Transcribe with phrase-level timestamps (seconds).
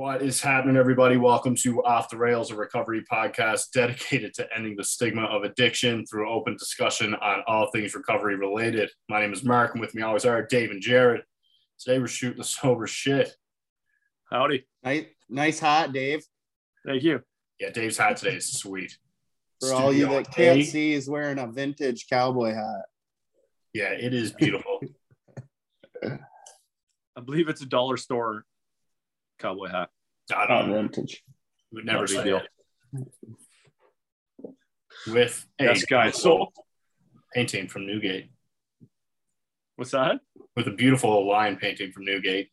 [0.00, 1.18] What is happening, everybody?
[1.18, 6.06] Welcome to Off the Rails, a recovery podcast dedicated to ending the stigma of addiction
[6.06, 8.88] through open discussion on all things recovery related.
[9.10, 11.20] My name is Mark, and with me always are Dave and Jared.
[11.78, 13.30] Today we're shooting the sober shit.
[14.30, 14.66] Howdy.
[14.82, 16.24] Nice, nice hat, Dave.
[16.86, 17.20] Thank you.
[17.60, 18.96] Yeah, Dave's hot today is sweet.
[19.60, 22.86] For all you Studio that can't see, he's wearing a vintage cowboy hat.
[23.74, 24.80] Yeah, it is beautiful.
[26.02, 28.46] I believe it's a dollar store
[29.40, 29.88] cowboy hat.
[30.32, 30.76] I Not don't know.
[30.82, 31.22] vintage.
[31.72, 32.36] Would never Not a big say deal.
[32.38, 32.48] it.
[35.06, 36.20] With a Yes, guys.
[36.20, 36.52] So
[37.34, 38.30] painting from Newgate.
[39.76, 40.20] what's that?
[40.56, 42.50] With a beautiful lion painting from Newgate.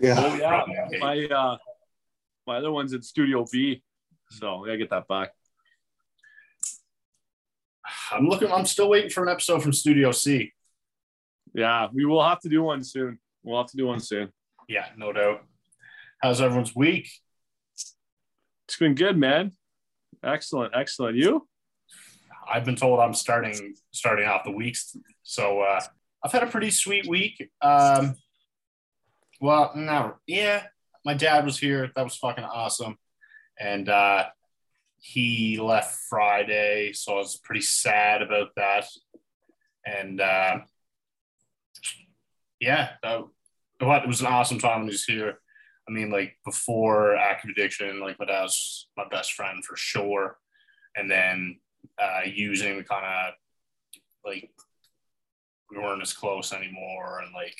[0.00, 0.14] Yeah.
[0.18, 0.62] Oh yeah.
[0.66, 1.00] Newgate.
[1.00, 1.56] My uh
[2.46, 3.82] my other one's in Studio B.
[4.30, 5.32] So I gotta get that back.
[8.10, 8.50] I'm looking.
[8.50, 10.52] I'm still waiting for an episode from Studio C.
[11.54, 13.18] Yeah, we will have to do one soon.
[13.42, 14.32] We'll have to do one soon.
[14.68, 15.44] Yeah, no doubt.
[16.22, 17.10] How's everyone's week?
[17.74, 19.54] It's been good, man.
[20.22, 21.16] Excellent, excellent.
[21.16, 21.48] You?
[22.48, 25.80] I've been told I'm starting starting off the weeks, so uh,
[26.24, 27.50] I've had a pretty sweet week.
[27.60, 28.14] Um,
[29.40, 30.62] well, no, yeah,
[31.04, 31.90] my dad was here.
[31.96, 32.98] That was fucking awesome,
[33.58, 34.26] and uh,
[35.00, 38.86] he left Friday, so I was pretty sad about that.
[39.84, 40.60] And uh,
[42.60, 43.24] yeah, that,
[43.80, 45.40] what it was an awesome time when he was here.
[45.88, 50.38] I mean, like before active addiction, like my dad was my best friend for sure,
[50.96, 51.58] and then
[52.00, 53.34] uh, using kind of
[54.24, 54.50] like
[55.70, 57.56] we weren't as close anymore and like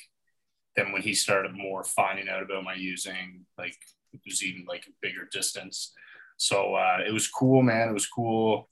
[0.75, 3.75] then when he started more finding out about my using like
[4.13, 5.91] it was even like a bigger distance.
[6.37, 7.89] So uh, it was cool man.
[7.89, 8.69] It was cool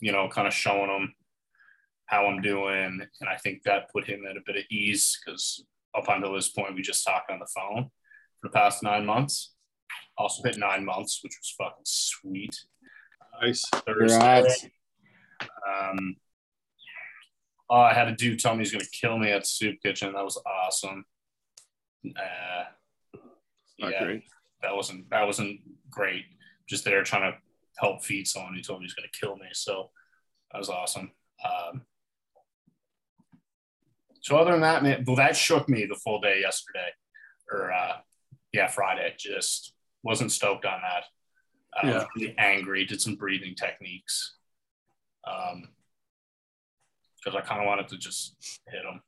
[0.00, 1.14] you know kind of showing him
[2.06, 5.64] how i'm doing and i think that put him at a bit of ease because
[5.96, 7.90] up until this point we just talked on the phone
[8.46, 9.52] the past nine months
[10.18, 12.56] also hit nine months which was fucking sweet
[13.42, 13.62] Nice.
[13.68, 14.18] Thursday.
[14.18, 14.66] Congrats.
[15.68, 16.16] Um,
[17.68, 20.12] oh, I had a dude tell me he's gonna kill me at the soup kitchen.
[20.12, 21.04] That was awesome.
[22.06, 22.64] Uh,
[23.78, 24.24] Not yeah, great.
[24.62, 26.24] that wasn't that wasn't great.
[26.68, 27.38] Just there trying to
[27.78, 28.54] help feed someone.
[28.54, 29.90] He told me he's gonna kill me, so
[30.52, 31.10] that was awesome.
[31.44, 31.82] Um,
[34.22, 36.88] so other than that, man, well, that shook me the full day yesterday,
[37.52, 37.98] or uh,
[38.56, 39.14] yeah, Friday.
[39.18, 39.72] Just
[40.02, 41.04] wasn't stoked on that.
[41.76, 42.06] Uh, I was Yeah.
[42.16, 42.84] really angry.
[42.86, 44.36] Did some breathing techniques.
[45.24, 45.68] Um,
[47.18, 48.36] because I kind of wanted to just
[48.68, 49.02] hit him.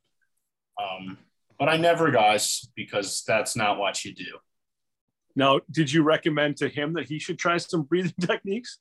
[0.82, 1.18] Um,
[1.58, 4.38] but I never, guys, because that's not what you do.
[5.36, 8.78] Now, did you recommend to him that he should try some breathing techniques?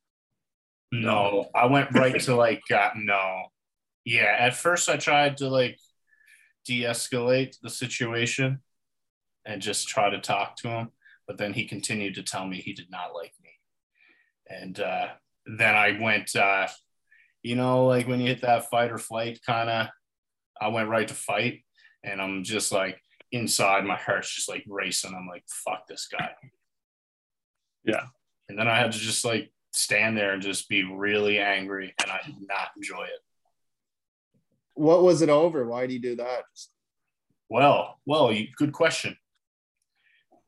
[0.91, 3.44] No, I went right to like, uh, no.
[4.05, 5.78] Yeah, at first I tried to like
[6.66, 8.59] de escalate the situation
[9.47, 10.90] and just try to talk to him.
[11.25, 13.50] But then he continued to tell me he did not like me.
[14.50, 15.08] And uh,
[15.46, 16.68] then I went, uh,
[17.41, 19.88] you know, like when you hit that fight or flight kind of,
[20.59, 21.63] I went right to fight.
[22.03, 25.13] And I'm just like, inside my heart's just like racing.
[25.18, 26.31] I'm like, fuck this guy.
[27.84, 28.06] Yeah.
[28.50, 31.94] And then I had to just like stand there and just be really angry.
[32.02, 33.22] And I did not enjoy it.
[34.75, 35.66] What was it over?
[35.66, 36.44] Why do you do that?
[37.50, 39.18] Well, well, you, good question.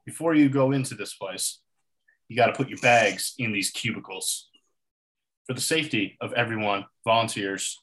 [0.10, 1.60] Before you go into this place,
[2.30, 4.50] you got to put your bags in these cubicles
[5.46, 7.80] for the safety of everyone, volunteers,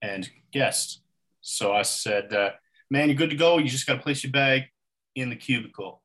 [0.00, 1.02] and guests.
[1.42, 2.52] So I said, uh,
[2.90, 3.58] "Man, you're good to go.
[3.58, 4.70] You just got to place your bag
[5.14, 6.02] in the cubicle."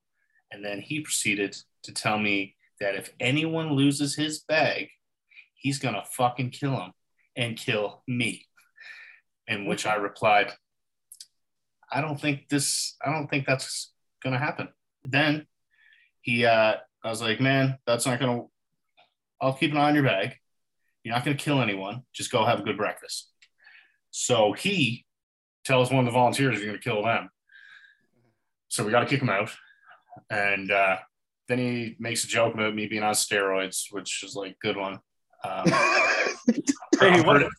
[0.52, 4.90] And then he proceeded to tell me that if anyone loses his bag,
[5.56, 6.92] he's gonna fucking kill him
[7.38, 8.46] and kill me.
[9.48, 10.52] In which I replied,
[11.90, 14.68] I don't think this, I don't think that's gonna happen.
[15.08, 15.46] Then
[16.22, 18.44] he, uh, I was like, man, that's not gonna,
[19.42, 20.36] I'll keep an eye on your bag.
[21.04, 22.04] You're not gonna kill anyone.
[22.14, 23.30] Just go have a good breakfast.
[24.12, 25.06] So he
[25.66, 27.30] tells one of the volunteers he's gonna kill them.
[28.70, 29.52] So we got to kick him out.
[30.32, 30.98] And uh,
[31.48, 35.00] then he makes a joke about me being on steroids, which is like good one.
[35.44, 35.66] Um,
[37.00, 37.50] Hey, what a,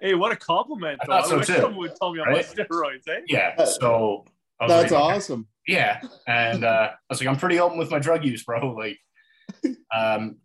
[0.00, 0.98] hey, what a compliment!
[1.02, 1.12] I Though.
[1.12, 3.20] thought I so wish too, someone would tell me I'm on steroids, eh?
[3.26, 3.64] yeah.
[3.64, 4.24] So
[4.60, 5.48] That's like, awesome.
[5.66, 8.98] yeah and uh, i was like i'm pretty open with my drug use bro like
[9.94, 10.36] um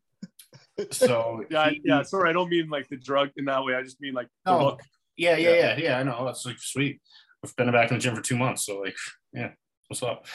[0.92, 2.04] so Yeah, he- yeah.
[2.04, 3.76] Sorry, I don't mean like the drug in that way.
[3.76, 4.66] I just mean like the No.
[4.66, 4.82] look.
[5.18, 5.56] yeah yeah Yeah.
[5.60, 7.02] yeah yeah i know that's like sweet
[7.44, 8.96] i've been back in the gym for two months so like
[9.34, 9.52] yeah
[9.88, 10.26] what's up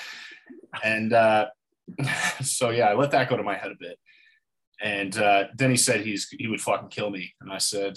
[0.82, 1.46] and uh
[2.42, 3.98] so yeah i let that go to my head a bit
[4.82, 7.94] and uh then he said he's he would fucking kill me and i said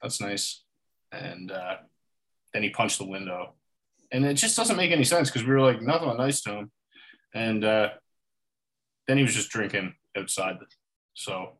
[0.00, 0.64] that's nice
[1.12, 1.76] and uh
[2.54, 3.54] then he punched the window
[4.12, 6.70] and it just doesn't make any sense because we were like nothing nice to him
[7.34, 7.90] and uh
[9.06, 10.56] then he was just drinking outside.
[11.14, 11.58] So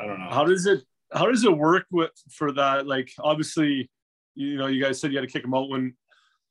[0.00, 0.30] I don't know.
[0.30, 2.86] How does it how does it work with for that?
[2.86, 3.90] Like obviously,
[4.34, 5.94] you know, you guys said you had to kick him out when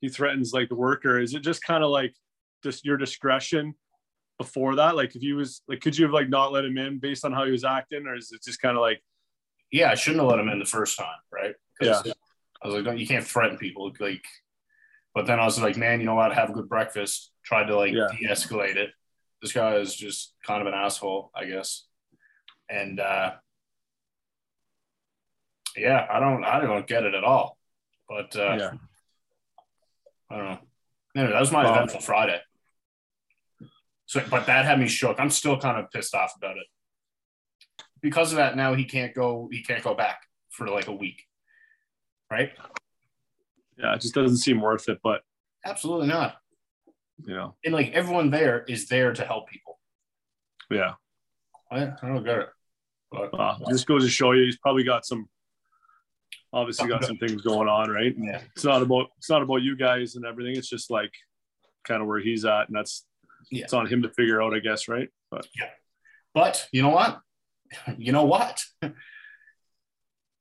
[0.01, 1.19] he threatens like the worker.
[1.19, 2.13] Is it just kind of like
[2.63, 3.73] just your discretion
[4.37, 4.95] before that?
[4.95, 7.31] Like if he was like, could you have like not let him in based on
[7.31, 9.01] how he was acting, or is it just kind of like
[9.71, 11.55] yeah, I shouldn't have let him in the first time, right?
[11.79, 12.01] Yeah.
[12.61, 13.91] I was like, don't, you can't threaten people.
[13.99, 14.23] Like,
[15.13, 16.33] but then I was like, man, you know what?
[16.33, 17.31] Have a good breakfast.
[17.43, 18.07] Tried to like Yeah.
[18.19, 18.91] de-escalate it.
[19.41, 21.85] This guy is just kind of an asshole, I guess.
[22.69, 23.31] And uh
[25.75, 27.57] yeah, I don't, I don't get it at all.
[28.07, 28.71] But uh yeah?
[30.29, 30.59] I don't know.
[31.15, 32.39] Anyway, that was my Well- eventful Friday.
[34.05, 35.19] So, but that had me shook.
[35.21, 36.65] I'm still kind of pissed off about it.
[38.01, 39.47] Because of that, now he can't go.
[39.49, 41.23] He can't go back for like a week,
[42.29, 42.51] right?
[43.77, 44.99] Yeah, it just doesn't seem worth it.
[45.03, 45.21] But
[45.65, 46.37] Absolutely not.
[47.25, 49.79] you know, And like everyone there is there to help people.
[50.69, 50.93] yeah.
[51.71, 52.49] I, I don't get it.
[53.11, 55.29] But, Uh, it just goes to show you, he's probably got some,
[56.51, 58.13] obviously got some things going on, right?
[58.17, 60.55] yeah, It's not about it's not about you guys and everything.
[60.57, 61.11] It's just like
[61.85, 63.05] kind of where he's at, and that's
[63.49, 63.63] Yeah.
[63.63, 65.09] it's on him to figure out, I guess, right?
[65.29, 65.69] But yeah.
[66.33, 67.19] but you know what?
[67.97, 68.61] You know what?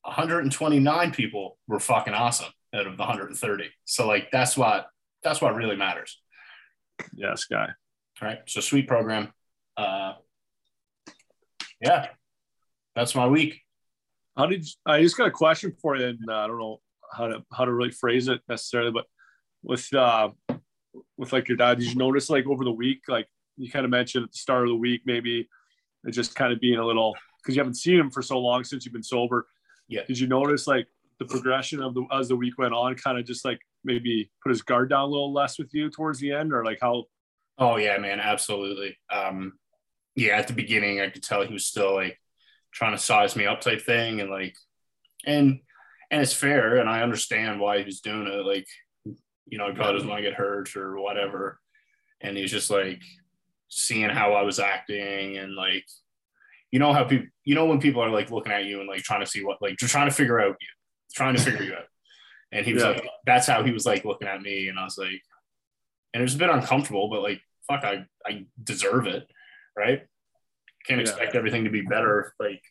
[0.03, 3.65] 129 people were fucking awesome out of the 130.
[3.85, 4.87] So like that's what
[5.23, 6.21] that's what really matters.
[7.15, 7.69] yeah, Sky.
[8.23, 8.39] right?
[8.47, 9.33] So sweet program.
[9.77, 10.15] Uh,
[11.81, 12.09] yeah,
[12.95, 13.61] that's my week.
[14.37, 16.07] How did I just got a question for you?
[16.07, 16.81] And uh, I don't know
[17.13, 19.07] how to how to really phrase it necessarily, but
[19.63, 20.31] with uh,
[21.17, 23.27] with like your dad, did you notice like over the week, like
[23.57, 25.49] you kind of mentioned at the start of the week, maybe
[26.05, 28.65] it just kind of being a little because you haven't seen him for so long
[28.65, 29.47] since you've been sober.
[29.89, 30.03] Yeah.
[30.07, 30.87] Did you notice like
[31.21, 34.51] the progression of the as the week went on, kind of just like maybe put
[34.51, 37.05] his guard down a little less with you towards the end, or like how?
[37.59, 38.97] Oh yeah, man, absolutely.
[39.13, 39.53] Um,
[40.17, 42.19] yeah, at the beginning, I could tell he was still like
[42.73, 44.57] trying to size me up type thing, and like,
[45.25, 45.61] and
[46.11, 48.45] and it's fair, and I understand why he was doing it.
[48.45, 48.67] Like,
[49.47, 51.61] you know, he probably doesn't want to get hurt or whatever,
[52.21, 53.03] and he's just like
[53.69, 55.85] seeing how I was acting and like,
[56.73, 59.03] you know how people, you know, when people are like looking at you and like
[59.03, 60.69] trying to see what, like, just trying to figure out you,
[61.15, 61.87] trying to figure you out.
[62.53, 62.91] And he was Yeah.
[62.91, 65.23] like, that's how he was like looking at me, and I was like,
[66.12, 69.31] and it was a bit uncomfortable, but like, fuck, I I deserve it,
[69.77, 70.07] right?
[70.87, 71.03] Can't Yeah.
[71.09, 72.62] expect everything to be better like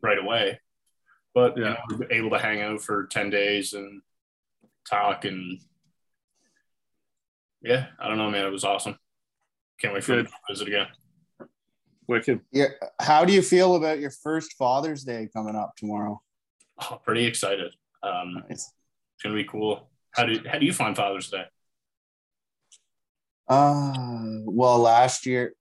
[0.00, 0.60] right away.
[1.34, 4.02] But you know, we were able to hang out for 10 days and
[4.88, 5.60] talk and
[7.60, 8.46] yeah, I don't know, man.
[8.46, 8.96] It was awesome.
[9.80, 10.30] Can't wait for him Good.
[10.30, 10.86] to visit again.
[12.06, 12.40] Wicked.
[12.52, 12.68] Yeah.
[13.00, 16.22] How do you feel about your first Father's Day coming up tomorrow?
[16.80, 17.74] Oh, pretty excited.
[18.02, 18.50] Um, Nice.
[18.50, 19.88] it's gonna be cool.
[20.12, 21.44] How do how do you find Father's Day?
[23.48, 23.92] Uh,
[24.44, 25.54] well, last year,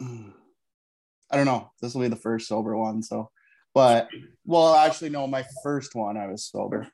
[0.00, 1.70] I don't know.
[1.80, 3.02] This will be the first sober one.
[3.02, 3.30] So,
[3.74, 4.08] but
[4.44, 6.88] well, actually, no, my first one I was sober.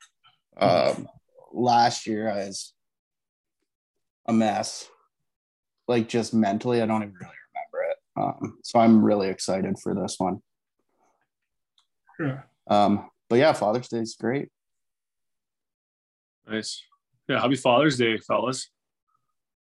[0.57, 1.07] Um,
[1.53, 2.73] last year I was
[4.27, 4.87] a mess,
[5.87, 6.81] like just mentally.
[6.81, 7.97] I don't even really remember it.
[8.17, 10.41] Um, so I'm really excited for this one.
[12.19, 12.41] Yeah.
[12.67, 14.49] Um, but yeah, Father's Day is great.
[16.45, 16.83] Nice.
[17.29, 17.39] Yeah.
[17.39, 18.69] Happy Father's Day, fellas.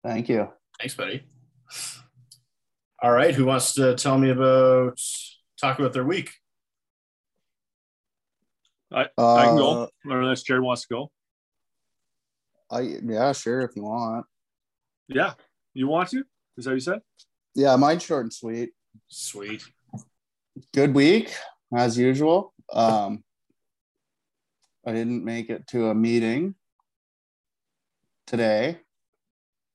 [0.04, 0.50] Thank you.
[0.82, 1.24] Thanks, buddy.
[3.02, 5.00] All right, who wants to tell me about
[5.62, 6.32] talk about their week?
[8.92, 9.90] I Uh, can go.
[10.04, 11.12] Unless Jared wants to go.
[12.70, 14.26] I yeah, sure if you want.
[15.08, 15.36] Yeah.
[15.74, 16.26] You want to?
[16.58, 17.00] Is that what you said?
[17.56, 18.72] Yeah, mine's short and sweet.
[19.08, 19.64] Sweet.
[20.74, 21.34] good week
[21.74, 22.54] as usual.
[22.74, 23.24] Um,
[24.86, 26.56] I didn't make it to a meeting
[28.28, 28.80] today,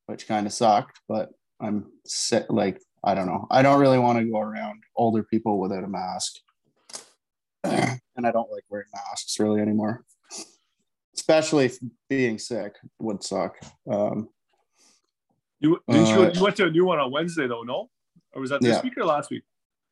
[0.06, 2.46] which kind of sucked, but I'm sick.
[2.50, 3.46] Like, I don't know.
[3.50, 6.34] I don't really want to go around older people without a mask.
[7.64, 10.04] and I don't like wearing masks really anymore,
[11.14, 13.56] especially if being sick would suck.
[13.90, 14.28] Um,
[15.60, 17.90] You didn't you, Uh, you went to a new one on Wednesday though, no?
[18.32, 18.82] Or was that this Yeah.
[18.82, 19.42] week or last week?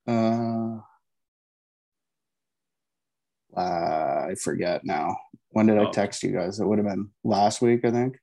[0.06, 0.78] uh,
[3.56, 5.16] uh, I forget now.
[5.50, 5.90] When did I Oh.
[5.90, 6.60] text you guys?
[6.60, 8.18] It would have been last week, I think.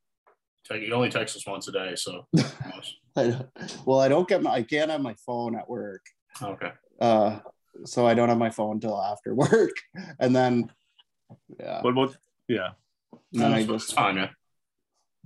[0.71, 2.25] You only text us once a day, so
[3.15, 3.39] I
[3.85, 6.01] well, I don't get my, I can't have my phone at work.
[6.41, 6.71] okay.
[7.01, 7.39] Uh,
[7.85, 9.71] so I don't have my phone till after work.
[10.19, 10.71] And then,
[11.59, 11.81] yeah.
[11.81, 12.15] What about
[12.47, 12.69] yeah.
[13.33, 14.29] And then I It's just, fine, man.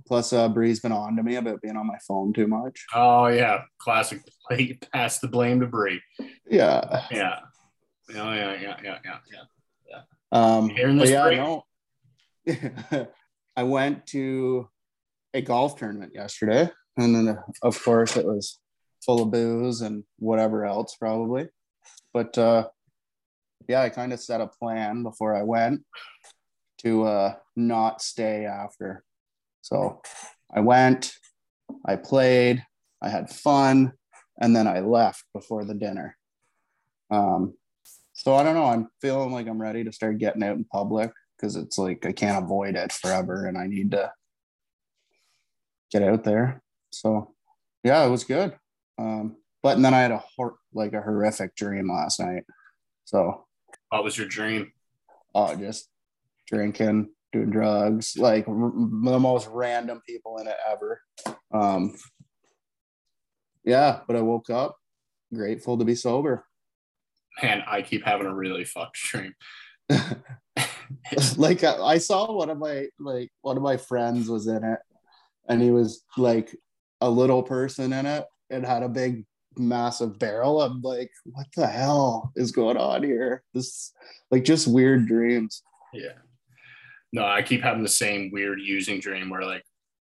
[0.06, 2.84] plus, uh, Bree's been on to me about being on my phone too much.
[2.94, 4.20] Oh yeah, classic.
[4.92, 6.00] Pass the blame to Bree.
[6.50, 7.06] Yeah.
[7.10, 7.40] Yeah.
[8.16, 9.42] Oh yeah, yeah, yeah, yeah, yeah.
[10.32, 11.62] Um, hearing but this, yeah,
[12.46, 13.08] no.
[13.56, 14.68] I went to
[15.34, 18.58] a golf tournament yesterday, and then of course it was
[19.04, 21.48] full of booze and whatever else probably.
[22.12, 22.68] But uh,
[23.68, 25.84] yeah, I kind of set a plan before I went
[26.78, 29.04] to uh, not stay after.
[29.62, 30.00] So
[30.54, 31.12] I went,
[31.84, 32.64] I played,
[33.02, 33.92] I had fun,
[34.40, 36.16] and then I left before the dinner.
[37.10, 37.54] Um,
[38.18, 38.64] so I don't know.
[38.66, 42.10] I'm feeling like I'm ready to start getting out in public because it's like I
[42.10, 44.10] can't avoid it forever, and I need to
[45.92, 46.60] get out there.
[46.90, 47.32] So
[47.84, 48.56] yeah, it was good.
[48.98, 52.42] Um, but and then I had a hor- like a horrific dream last night.
[53.04, 53.46] So
[53.90, 54.72] What was your dream?
[55.32, 55.88] oh, just
[56.48, 61.00] drinking, doing drugs, like r- the most random people in it ever.
[61.54, 61.94] Um,
[63.64, 64.76] yeah, but I woke up
[65.32, 66.44] grateful to be sober.
[67.42, 69.34] Man, I keep having a really fucked dream.
[71.36, 74.78] like I, I saw one of my like one of my friends was in it,
[75.48, 76.54] and he was like
[77.00, 79.24] a little person in it and had a big
[79.56, 80.62] massive barrel.
[80.62, 83.42] I'm like, what the hell is going on here?
[83.54, 83.92] This
[84.30, 85.62] like just weird dreams.
[85.92, 86.12] Yeah.
[87.12, 89.64] No, I keep having the same weird using dream where like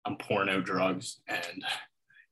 [0.06, 1.64] I'm pouring out drugs and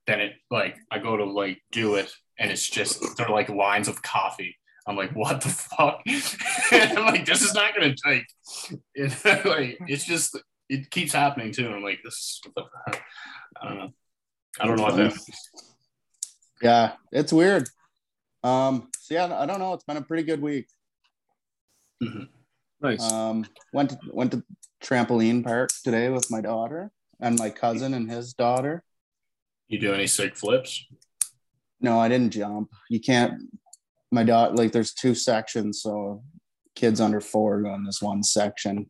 [0.08, 3.88] then it like I go to like do it and it's just they're like lines
[3.88, 4.58] of coffee.
[4.88, 6.02] I'm like, what the fuck?
[6.72, 8.28] I'm like, this is not gonna like,
[8.96, 10.40] it, like it's just
[10.70, 11.66] it keeps happening too.
[11.66, 13.02] And I'm like, this what the fuck?
[13.62, 13.94] I don't know.
[14.60, 15.18] I don't know what that
[16.62, 17.68] Yeah, it's weird.
[18.44, 19.74] Um, so yeah, I don't know.
[19.74, 20.68] It's been a pretty good week.
[22.82, 23.12] Nice.
[23.12, 24.44] Um, went to, went to
[24.84, 28.84] trampoline park today with my daughter and my cousin and his daughter.
[29.68, 30.86] you do any sick flips.
[31.82, 32.70] No, I didn't jump.
[32.90, 33.42] You can't.
[34.12, 36.24] My daughter, like, there's two sections, so
[36.76, 38.90] kids under four go in this one section,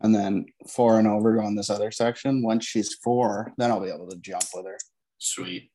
[0.00, 2.42] and then four and over go in this other section.
[2.42, 4.78] Once she's four, then I'll be able to jump with her.
[5.18, 5.70] Sweet.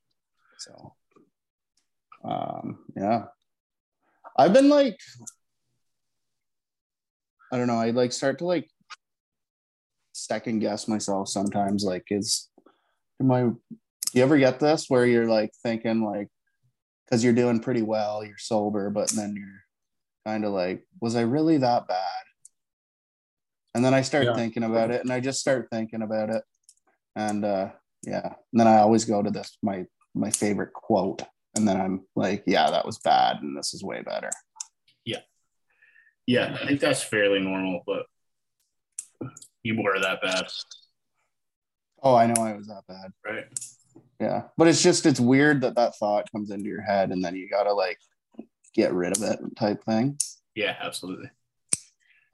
[0.58, 0.94] So,
[2.24, 3.24] um, yeah,
[4.36, 4.98] I've been like,
[7.52, 7.78] I don't know.
[7.78, 8.68] I like start to like
[10.12, 11.84] second guess myself sometimes.
[11.84, 12.48] Like, is
[13.20, 13.42] am I?
[13.42, 13.58] Do
[14.12, 16.28] you ever get this where you're like thinking like,
[17.06, 19.62] because you're doing pretty well, you're sober, but then you're
[20.26, 21.98] kind of like, was I really that bad?
[23.74, 24.34] And then I start Yeah.
[24.34, 26.42] thinking about it, and I just start thinking about it,
[27.14, 27.70] and uh,
[28.02, 28.24] yeah.
[28.26, 29.84] And then I always go to this my
[30.14, 31.22] my favorite quote,
[31.54, 34.30] and then I'm like, yeah, that was bad, and this is way better.
[35.04, 35.20] Yeah,
[36.26, 38.06] yeah, I think that's fairly normal, but
[39.62, 40.46] you were that bad,
[42.02, 43.12] Oh, I know I was that bad.
[43.26, 43.44] right?
[44.20, 47.36] Yeah, but it's just it's weird that that thought comes into your head, and then
[47.36, 47.98] you gotta like
[48.74, 50.18] get rid of it, type thing.
[50.54, 51.30] Yeah, absolutely.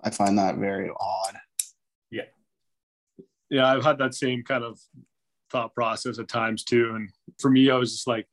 [0.02, 1.36] I find that very odd.
[2.10, 2.24] Yeah.
[3.50, 4.78] Yeah, I've had that same kind of
[5.50, 6.92] thought process at times too.
[6.94, 8.26] And for me, I was just like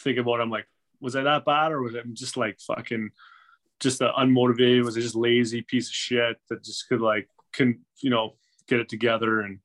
[0.00, 0.66] thinking about, it, I'm like,
[1.00, 3.10] was I that bad or was it just like fucking
[3.80, 4.84] just the unmotivated?
[4.84, 8.34] Was it just lazy piece of shit that just could like can you know
[8.68, 9.58] get it together and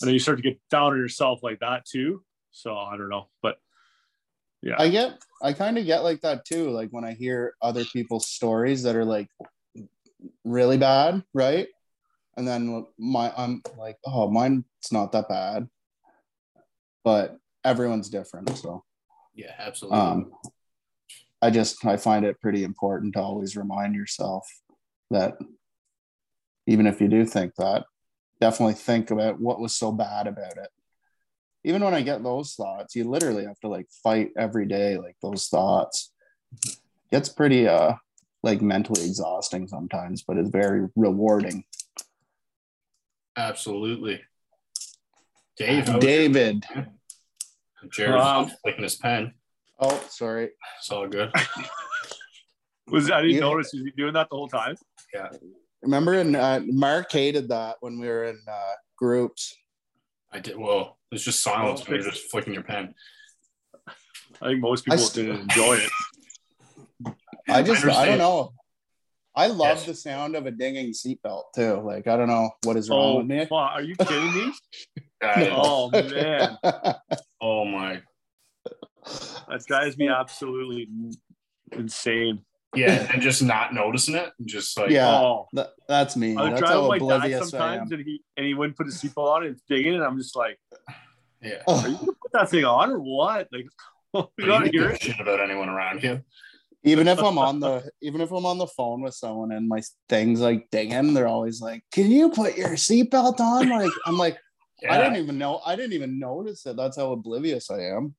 [0.00, 2.22] and then you start to get down on yourself like that too.
[2.50, 3.56] So I don't know, but
[4.62, 6.70] yeah, I get, I kind of get like that too.
[6.70, 9.28] Like when I hear other people's stories that are like
[10.44, 11.68] really bad, right?
[12.36, 15.68] And then my, I'm like, oh, mine's not that bad,
[17.04, 18.56] but everyone's different.
[18.56, 18.84] So,
[19.34, 19.98] Yeah, absolutely.
[19.98, 20.32] um,
[21.42, 24.48] I just, I find it pretty important to always remind yourself
[25.10, 25.38] that
[26.66, 27.84] even if you do think that,
[28.40, 30.68] definitely think about what was so bad about it.
[31.64, 35.16] Even when I get those thoughts, you literally have to like fight every day, like
[35.22, 36.12] those thoughts.
[37.10, 37.94] It's pretty uh
[38.42, 41.64] like mentally exhausting sometimes, but it's very rewarding.
[43.36, 44.20] absolutely.
[45.56, 46.64] Dave, how David.
[47.90, 49.34] Jared's Um, flicking his pen.
[49.80, 50.50] Oh, sorry.
[50.78, 51.32] It's all good.
[52.88, 53.40] was I didn't Yeah.
[53.40, 54.76] notice was he doing that the whole time?
[55.82, 59.56] Remember in uh, Mark hated that when we were in uh, groups.
[60.32, 60.98] I did well.
[61.12, 62.94] It's just silence when you're just flicking your pen.
[64.42, 65.90] I think most people st- didn't enjoy it.
[67.48, 68.06] I just I, understand.
[68.06, 68.52] don't know.
[69.34, 69.86] I love Yes.
[69.86, 71.80] the sound of a dinging seatbelt too.
[71.84, 73.46] Like I don't know what is wrong Oh, with me.
[73.50, 74.52] are you kidding me?
[75.22, 76.58] Guy- Oh man,
[77.40, 78.02] Oh my.
[79.48, 80.88] that drives me absolutely
[81.72, 82.44] insane.
[82.74, 84.30] Yeah, and just not noticing it.
[84.38, 85.08] and Just like Yeah.
[85.10, 86.36] Oh, That- that's me.
[86.36, 88.76] I was That's driving how with my dad oblivious sometimes, and he and he wouldn't
[88.76, 90.58] put his seatbelt on, and it's digging, and I'm just like,
[91.42, 91.62] yeah.
[91.66, 91.80] Oh.
[91.82, 93.66] "Are you gonna put that thing on or what?" Like,
[94.14, 95.00] you You don't don't hear it.
[95.02, 96.22] shit about anyone around you.
[96.84, 99.80] even if I'm on the even if I'm on the phone with someone and my
[100.08, 104.38] things like dinging, they're always like, "Can you put your seatbelt on?" Like I'm like,
[104.90, 105.60] I didn't even know.
[105.64, 106.76] I didn't even notice it.
[106.76, 108.14] That's how oblivious I am.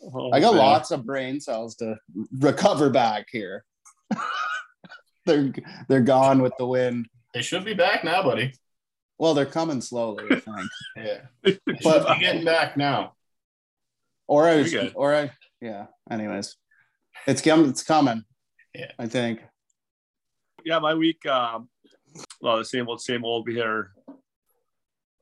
[0.00, 0.62] Oh, I got man.
[0.62, 1.96] lots of brain cells to
[2.38, 3.64] recover back here.
[5.26, 5.52] they're
[5.88, 7.06] they're gone with the wind.
[7.34, 8.52] They should be back now, buddy.
[9.18, 10.56] Well, they're coming slowly, I think.
[10.96, 11.18] Yeah.
[11.42, 13.14] They should But- be getting back now.
[14.26, 15.86] Or I was, or I, yeah.
[16.10, 16.54] Anyways,
[17.26, 17.70] it's coming.
[17.70, 18.24] It's coming.
[18.74, 18.92] Yeah.
[18.98, 19.40] I think.
[20.66, 21.70] yeah, my week, um,
[22.42, 23.46] well, the same old, same old.
[23.46, 23.92] We here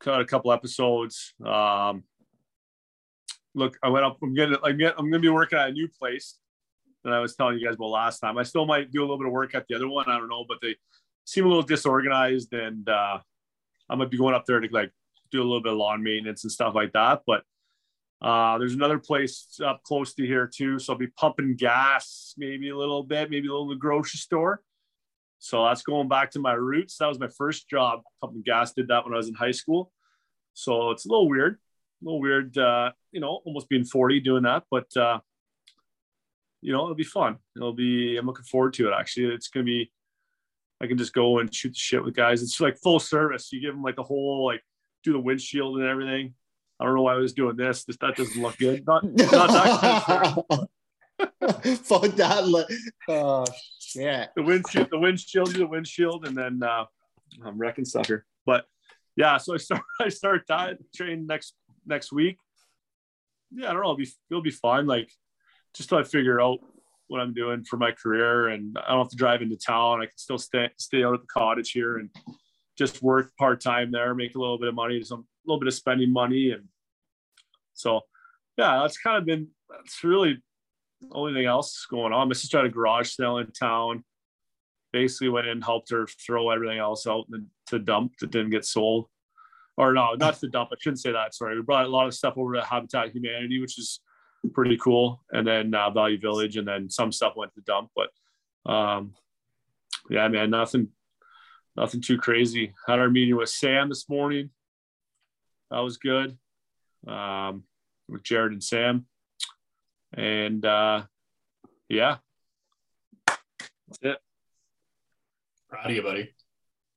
[0.01, 1.35] cut a couple episodes.
[1.45, 2.03] Um,
[3.55, 4.19] look, I went up.
[4.21, 4.57] I'm getting.
[4.65, 6.35] I'm, get, I'm going to be working at a new place
[7.07, 8.37] that I was telling you guys about last time.
[8.37, 10.07] I still might do a little bit of work at the other one.
[10.09, 10.75] I don't know, but they
[11.25, 13.19] seem a little disorganized, and uh,
[13.89, 14.91] I might be going up there to like
[15.31, 17.23] do a little bit of lawn maintenance and stuff like that.
[17.25, 17.45] But
[18.21, 22.71] uh, there's another place up close to here too, so I'll be pumping gas maybe
[22.71, 24.61] a little bit, maybe a little grocery store.
[25.39, 26.99] So that's going back to my roots.
[26.99, 28.73] That was my first job pumping gas.
[28.73, 29.93] Did that when I was in high school.
[30.55, 31.59] So it's a little weird,
[32.03, 35.21] a little weird, uh, you know, almost being 40 doing that, but, uh,
[36.63, 37.37] you know, it'll be fun.
[37.57, 38.95] It'll be, I'm looking forward to it.
[38.99, 39.91] Actually, it's going to be,
[40.81, 42.43] I can just go and shoot the shit with guys.
[42.43, 43.53] It's like full service.
[43.53, 44.63] You give them like the whole, like
[45.05, 46.35] do the windshield and everything.
[46.79, 47.85] I don't know why I was doing this.
[47.85, 48.87] This, that doesn't look good.
[48.87, 49.17] Not, not
[49.49, 50.69] that
[51.85, 52.47] Fuck that.
[52.47, 53.45] li- Oh
[53.81, 54.29] shit.
[54.37, 56.85] the windshield, the windshield, do the windshield, and then uh,
[57.45, 58.27] I'm wrecking stuff here.
[58.45, 58.67] But
[59.17, 61.55] yeah, so I start I start that train next
[61.87, 62.37] next week.
[63.51, 63.93] Yeah, I don't know.
[63.93, 64.87] It'll be it'll be fun.
[64.87, 65.11] Like
[65.77, 66.59] just till I figure out
[67.09, 70.01] what I'm doing for my career, and I don't have to drive into town.
[70.01, 72.11] I can still stay stay out at the cottage here and
[72.77, 75.69] just work part time there, make a little bit of money, some a little bit
[75.69, 76.65] of spending money, and
[77.75, 78.01] so
[78.57, 80.43] yeah, that's kind of been that's really
[81.01, 82.29] the only thing else going on.
[82.29, 84.05] My sister had a garage sale in town.
[84.93, 87.27] Basically went in and helped her throw everything else out
[87.67, 89.07] to dump that didn't get sold.
[89.77, 90.71] Or no, not to dump.
[90.73, 91.35] I shouldn't say that.
[91.35, 91.55] Sorry.
[91.55, 94.01] We brought a lot of stuff over to Habitat Humanity, which is
[94.51, 95.23] pretty cool.
[95.31, 97.91] And then uh, Value Village, and then some stuff went to dump.
[97.95, 99.15] But um,
[100.11, 100.89] yeah, man, nothing,
[101.77, 102.75] nothing too crazy.
[102.87, 104.51] Had our meeting with Sam this morning.
[105.71, 106.37] That was good.
[107.07, 107.65] Um,
[108.09, 109.07] with Jared and Sam
[110.17, 111.03] and uh
[111.89, 112.17] yeah
[113.89, 114.19] that's it
[115.69, 116.33] Proud of you, buddy.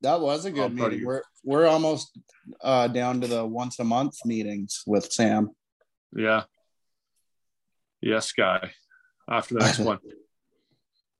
[0.02, 1.04] That was a good I'm meeting.
[1.04, 2.16] We're we're almost
[2.62, 5.50] uh, down to the once a month meetings with Sam.
[6.16, 6.44] yeah
[8.00, 8.70] yes guy
[9.28, 9.98] after the next one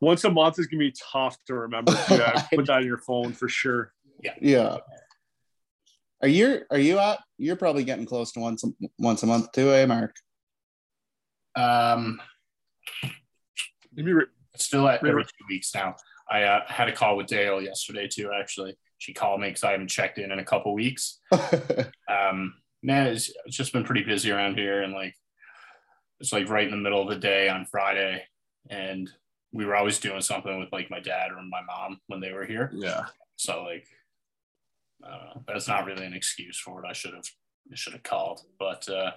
[0.01, 1.93] once a month is gonna be tough to remember.
[2.11, 4.35] Yeah, put that in your phone for sure Yeah.
[4.41, 4.77] Yeah.
[6.23, 7.19] Are you are you at?
[7.39, 10.15] You're probably getting close to once a, once a month too, eh, Mark?
[11.57, 12.21] Um,
[13.95, 15.97] Maybe re- still at every two weeks now.
[16.31, 18.31] I uh, had a call with Dale yesterday too.
[18.39, 21.19] Actually, she called me because I haven't checked in in a couple weeks.
[22.11, 25.15] Um, man, it's, it's just been pretty busy around here, and like
[26.21, 28.23] it's like right in the middle of the day on Friday,
[28.69, 29.11] and
[29.53, 32.45] we were always doing something with like my dad or my mom when they were
[32.45, 32.71] here.
[32.75, 33.07] yeah
[33.37, 33.87] So like,
[35.05, 36.89] uh, that's not really an excuse for it.
[36.89, 37.25] I should have,
[37.75, 39.13] should have called, but uh,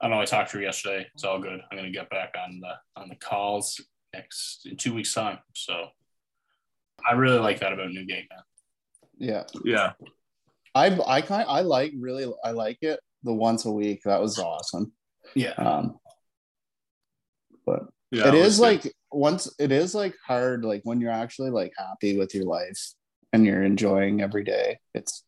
[0.00, 0.20] I don't know.
[0.20, 1.06] I talked to her yesterday.
[1.14, 1.60] It's all good.
[1.70, 3.80] I'm gonna get back on the on the calls
[4.12, 5.38] next in two weeks time.
[5.54, 5.88] So
[7.08, 8.42] I really like that about Newgate, man.
[9.18, 9.44] yeah.
[9.64, 9.92] yeah
[10.74, 14.02] I I kind I like really I like it the once a week.
[14.04, 14.92] That was awesome.
[15.34, 15.98] Yeah, Um,
[17.66, 18.62] but yeah it is good.
[18.62, 22.92] like once it is like hard like when you're actually like happy with your life
[23.32, 25.24] and you're enjoying every day it's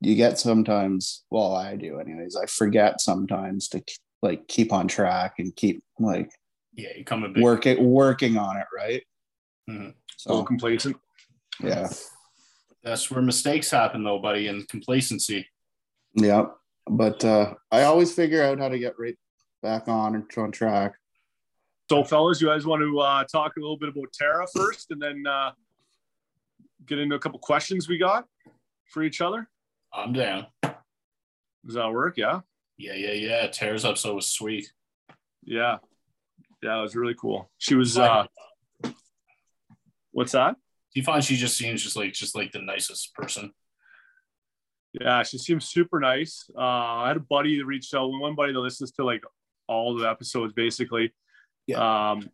[0.00, 3.82] you get sometimes well i do anyways i forget sometimes to
[4.22, 6.30] like keep on track and keep like
[6.72, 6.90] yeah.
[6.96, 9.02] You come a big working working on it right
[9.68, 9.90] mm-hmm.
[10.16, 10.96] so complacent
[11.60, 11.88] yeah
[12.82, 15.46] That's where mistakes happen, though, buddy, and complacency.
[16.14, 16.46] yeah
[16.86, 19.16] but uh i always figure out how to get right
[19.62, 20.94] back on on track
[21.90, 25.02] so fellas you guys want to uh talk a little bit about tara first and
[25.02, 25.50] then uh
[26.86, 28.26] get into a couple questions we got
[28.92, 29.48] for each other
[29.92, 30.46] I'm down.
[30.62, 32.40] does that work yeah
[32.78, 33.46] Yeah, yeah, yeah.
[33.48, 34.72] Tears up so was sweet.
[35.42, 35.78] Yeah.
[36.62, 37.50] Yeah, it was really cool.
[37.58, 38.24] She was uh
[40.12, 40.54] what's that?
[40.92, 43.52] Do you find she just seems just like just like the nicest person?
[44.92, 46.48] Yeah, she seems super nice.
[46.56, 49.24] Uh I had a buddy that reached out, one buddy that listens to like
[49.66, 51.12] all the episodes basically.
[51.76, 52.30] Um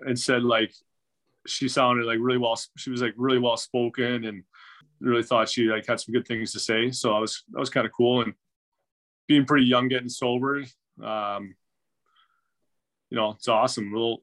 [0.00, 0.72] and said like
[1.46, 4.44] she sounded like really well she was like really well spoken and
[5.00, 6.90] really thought she like had some good things to say.
[6.90, 8.34] So I was that was kind of cool and
[9.26, 10.64] being pretty young getting sober.
[11.02, 11.54] Um
[13.10, 13.92] you know, it's awesome.
[13.92, 14.22] A little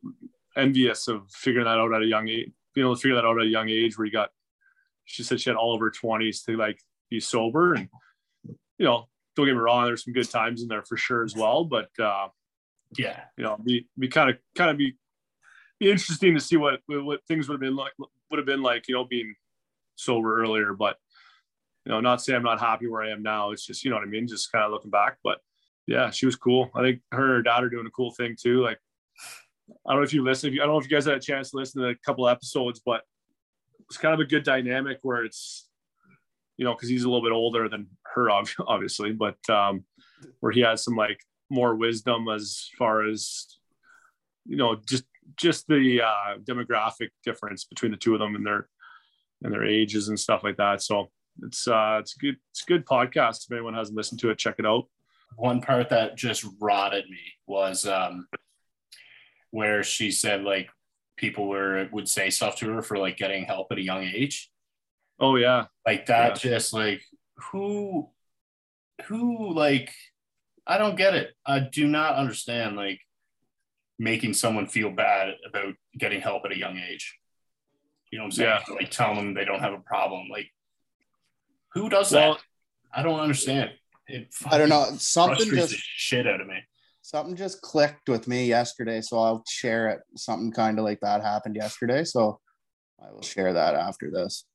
[0.55, 3.39] envious of figuring that out at a young age, being able to figure that out
[3.39, 4.29] at a young age where you got,
[5.05, 7.73] she said she had all of her 20s to like be sober.
[7.75, 7.89] And,
[8.77, 11.35] you know, don't get me wrong, there's some good times in there for sure as
[11.35, 11.65] well.
[11.65, 12.29] But, uh,
[12.97, 13.19] Yeah.
[13.37, 14.95] You know, be be kind of kind of be
[15.79, 18.87] be interesting to see what what things would have been like would have been like.
[18.87, 19.35] You know, being
[19.95, 20.97] sober earlier, but
[21.85, 23.51] you know, not saying I'm not happy where I am now.
[23.51, 24.27] It's just you know what I mean.
[24.27, 25.39] Just kind of looking back, but
[25.87, 26.69] yeah, she was cool.
[26.75, 28.61] I think her and her dad are doing a cool thing too.
[28.61, 28.77] Like,
[29.85, 30.49] I don't know if you listen.
[30.49, 31.95] If you, I don't know if you guys had a chance to listen to a
[31.95, 33.01] couple episodes, but
[33.87, 35.69] it's kind of a good dynamic where it's,
[36.57, 38.29] you know, because he's a little bit older than her,
[38.67, 39.85] obviously, but um,
[40.41, 43.57] where he has some like more wisdom as far as,
[44.45, 45.03] you know, just
[45.35, 48.67] just the uh, demographic difference between the two of them and their
[49.43, 50.81] and their ages and stuff like that.
[50.81, 51.11] So
[51.43, 52.37] it's uh, it's good.
[52.51, 53.45] It's a good podcast.
[53.45, 54.85] If anyone hasn't listened to it, check it out
[55.35, 58.27] one part that just rotted me was um,
[59.51, 60.69] where she said like
[61.17, 64.49] people were would say stuff to her for like getting help at a young age.
[65.19, 66.43] Oh yeah, like that.
[66.43, 66.51] Yeah.
[66.51, 67.01] Just like
[67.51, 68.09] who,
[69.05, 69.91] who like
[70.67, 71.33] I don't get it.
[71.45, 72.99] I do not understand like
[73.97, 77.17] making someone feel bad about getting help at a young age.
[78.11, 78.59] You know what I'm saying?
[78.67, 78.75] Yeah.
[78.75, 80.27] Like telling them they don't have a problem.
[80.29, 80.51] Like
[81.73, 82.41] who does well, that?
[82.93, 83.71] I don't understand.
[84.07, 84.85] It I don't know.
[84.97, 86.59] Something just shit out of me.
[87.01, 89.99] Something just clicked with me yesterday, so I'll share it.
[90.15, 92.39] Something kind of like that happened yesterday, so
[93.01, 94.45] I will share that after this.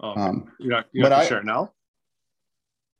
[0.00, 1.72] Oh, um, you're not, you're but I, share now.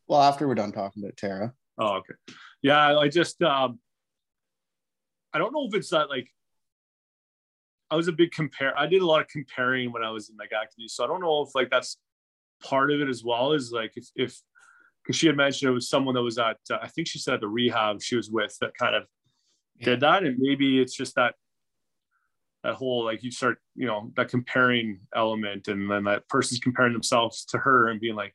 [0.06, 1.52] Well, after we're done talking about Tara.
[1.78, 2.14] Oh, okay.
[2.62, 3.78] Yeah, I just um,
[5.32, 6.28] I don't know if it's that like
[7.90, 8.78] I was a big compare.
[8.78, 11.20] I did a lot of comparing when I was in like active so I don't
[11.20, 11.98] know if like that's
[12.62, 13.52] part of it as well.
[13.52, 14.40] Is like if if
[15.02, 17.40] because she had mentioned it was someone that was at uh, I think she said
[17.40, 19.04] the rehab she was with that kind of
[19.78, 19.84] yeah.
[19.86, 21.34] did that, and maybe it's just that
[22.64, 26.92] that whole like you start you know that comparing element, and then that person's comparing
[26.92, 28.34] themselves to her and being like,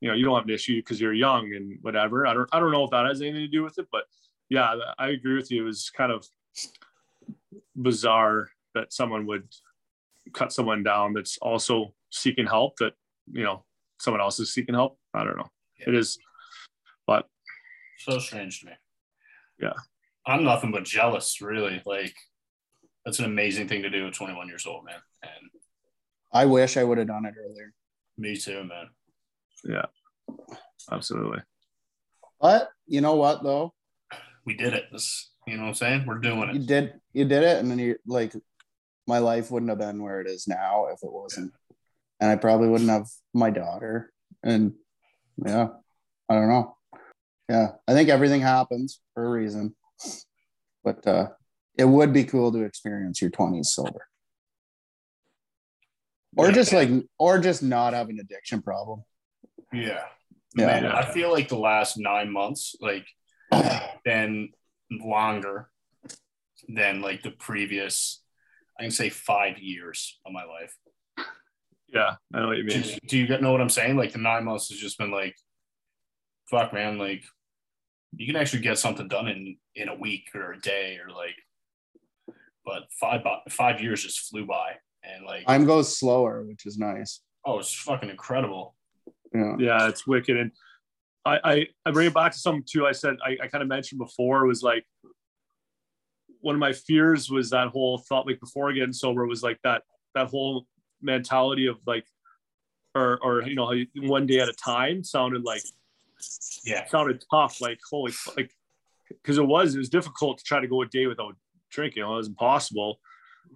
[0.00, 2.26] you know, you don't have an issue because you're young and whatever.
[2.26, 4.04] I don't I don't know if that has anything to do with it, but
[4.48, 5.62] yeah, I agree with you.
[5.62, 6.26] It was kind of
[7.80, 9.48] bizarre that someone would
[10.32, 12.92] cut someone down that's also seeking help that
[13.32, 13.64] you know
[13.98, 14.98] someone else is seeking help.
[15.14, 15.88] I don't know yeah.
[15.88, 16.18] it is.
[17.06, 17.26] But
[17.98, 18.72] so strange to me.
[19.60, 19.72] Yeah.
[20.26, 21.82] I'm nothing but jealous, really.
[21.84, 22.14] Like
[23.04, 24.94] that's an amazing thing to do at 21 years old, man.
[25.22, 25.50] And
[26.32, 27.72] I wish I would have done it earlier.
[28.16, 28.88] Me too, man.
[29.64, 29.86] Yeah.
[30.90, 31.40] Absolutely.
[32.40, 33.72] But you know what though?
[34.44, 34.86] We did it.
[34.92, 36.06] This you know what I'm saying?
[36.06, 36.54] We're doing it.
[36.54, 38.34] You did you did it and then you like
[39.06, 41.52] my life wouldn't have been where it is now if it wasn't.
[41.52, 41.76] Yeah.
[42.20, 44.12] And I probably wouldn't have my daughter.
[44.42, 44.74] And
[45.44, 45.68] yeah,
[46.28, 46.76] I don't know.
[47.48, 49.74] Yeah, I think everything happens for a reason,
[50.82, 51.28] but uh,
[51.76, 54.06] it would be cool to experience your 20s sober,
[56.36, 59.04] or just like, or just not have an addiction problem.
[59.74, 60.04] Yeah,
[60.56, 60.66] yeah.
[60.66, 63.06] Man, I feel like the last nine months, like,
[64.04, 64.50] been
[64.90, 65.68] longer
[66.68, 68.22] than like the previous.
[68.78, 70.76] I can say five years of my life.
[71.88, 72.82] Yeah, I know what you mean.
[72.82, 73.96] Do, do you know what I'm saying?
[73.96, 75.36] Like the nine months has just been like,
[76.50, 76.98] fuck, man.
[76.98, 77.22] Like
[78.16, 81.36] you can actually get something done in in a week or a day or like,
[82.64, 87.20] but five five years just flew by and like time goes slower, which is nice.
[87.44, 88.74] Oh, it's fucking incredible.
[89.34, 90.36] Yeah, yeah, it's wicked.
[90.36, 90.52] And
[91.24, 92.86] I I, I bring it back to something too.
[92.86, 94.86] I said I, I kind of mentioned before was like
[96.40, 99.82] one of my fears was that whole thought like before getting sober was like that
[100.14, 100.66] that whole
[101.00, 102.06] mentality of like,
[102.94, 105.62] or or you know, one day at a time sounded like,
[106.64, 107.60] yeah, sounded tough.
[107.60, 108.52] Like holy, like
[109.08, 111.34] because it was it was difficult to try to go a day without
[111.70, 112.02] drinking.
[112.02, 113.00] It was impossible.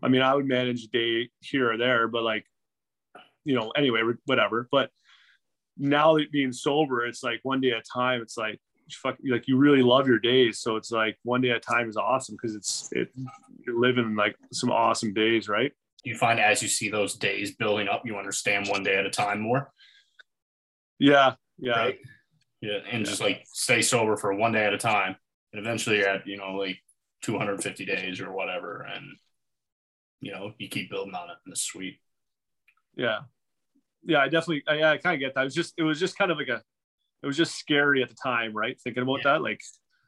[0.02, 2.44] I mean, I would manage a day here or there, but like,
[3.44, 4.68] you know, anyway, whatever.
[4.70, 4.90] But
[5.78, 8.20] now that being sober, it's like one day at a time.
[8.20, 8.58] It's like
[8.90, 11.88] fuck, like you really love your days, so it's like one day at a time
[11.88, 13.10] is awesome because it's it
[13.66, 15.72] you're living like some awesome days, right?
[16.04, 19.10] you find as you see those days building up, you understand one day at a
[19.10, 19.70] time more.
[20.98, 21.98] Yeah, yeah, right?
[22.60, 25.16] yeah, and just like stay sober for one day at a time,
[25.52, 26.78] and eventually you're at you know like
[27.22, 29.04] 250 days or whatever, and
[30.20, 32.00] you know you keep building on it, and it's sweet.
[32.96, 33.20] Yeah,
[34.04, 35.42] yeah, I definitely, I, yeah, I kind of get that.
[35.42, 36.62] It was just, it was just kind of like a,
[37.22, 38.80] it was just scary at the time, right?
[38.80, 39.32] Thinking about yeah.
[39.32, 39.60] that, like,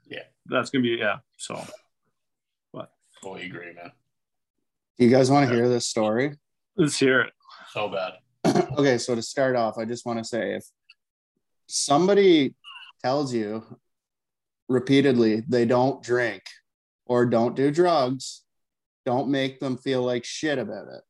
[0.08, 1.18] yeah, that's gonna be, yeah.
[1.36, 1.62] So,
[2.72, 3.92] but fully agree, man.
[4.98, 6.36] Do you guys want to hear this story?
[6.76, 7.32] Let's hear it.
[7.72, 8.14] So bad.
[8.78, 10.64] okay, so to start off, I just want to say if
[11.66, 12.54] somebody
[13.02, 13.64] tells you
[14.68, 16.42] repeatedly they don't drink
[17.06, 18.42] or don't do drugs,
[19.04, 21.02] don't make them feel like shit about it.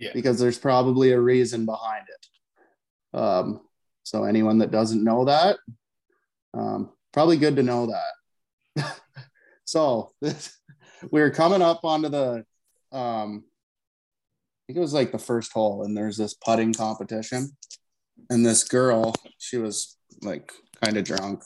[0.00, 0.10] Yeah.
[0.14, 3.18] Because there's probably a reason behind it.
[3.18, 3.60] Um,
[4.02, 5.58] so anyone that doesn't know that,
[6.54, 8.96] um, probably good to know that.
[9.64, 10.10] so
[11.20, 12.44] were coming up onto the
[12.92, 17.56] um I think it was like the first hole and there's this putting competition
[18.28, 21.42] and this girl she was like kind of drunk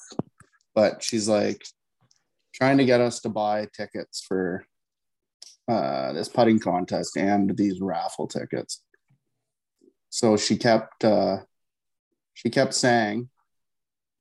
[0.75, 1.65] but she's like
[2.55, 4.65] trying to get us to buy tickets for
[5.69, 8.83] uh this putting contest and these raffle tickets.
[10.11, 11.39] So she kept uh
[12.35, 13.31] she kept saying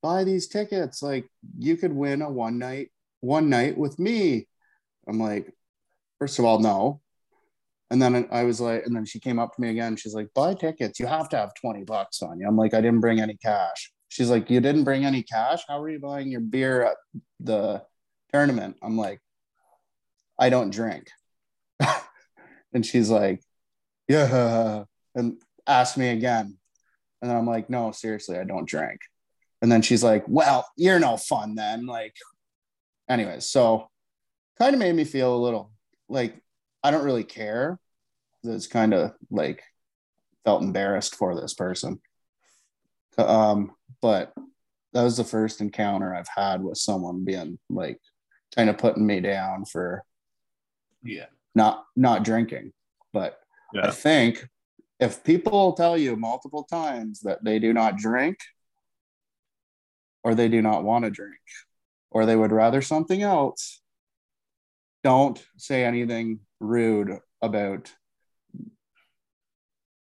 [0.02, 1.02] buy these tickets.
[1.02, 1.28] Like
[1.58, 4.48] you could win a one night one night with me.
[5.08, 5.54] I'm like
[6.20, 7.02] first of all no.
[7.90, 9.96] And then i was like and then she came up to me again.
[9.96, 11.00] She's like buy tickets.
[11.00, 12.48] You have to have 20 bucks on you.
[12.48, 13.92] I'm like i didn't bring any cash.
[14.08, 15.64] She's like you didn't bring any cash?
[15.68, 16.98] How are you buying your beer at
[17.40, 17.84] the
[18.32, 18.78] tournament?
[18.82, 19.20] I'm like
[20.40, 21.10] i don't drink
[22.74, 23.42] and she's like
[24.08, 24.84] yeah.
[25.16, 26.58] And asked me again.
[27.22, 29.00] And then i'm like no seriously i don't drink.
[29.62, 31.86] And then she's like well you're no fun then.
[31.86, 32.16] Like
[33.10, 33.90] anyways so
[34.58, 35.72] kind of made me feel a little
[36.10, 36.36] like
[36.84, 37.80] i don't really care.
[38.44, 39.64] It's kind of like
[40.44, 42.02] felt embarrassed for this person.
[43.18, 44.34] Um but
[44.92, 48.00] that was the first encounter i've had with someone being like
[48.56, 50.04] kind of putting me down for
[51.04, 51.26] Yeah.
[51.56, 52.72] Not not drinking.
[53.12, 53.40] But
[53.76, 54.48] i think
[55.00, 58.38] if people tell you multiple times that they do not drink
[60.24, 61.42] or they do not want to drink
[62.12, 63.82] or they would rather something else
[65.04, 67.92] don't say anything rude about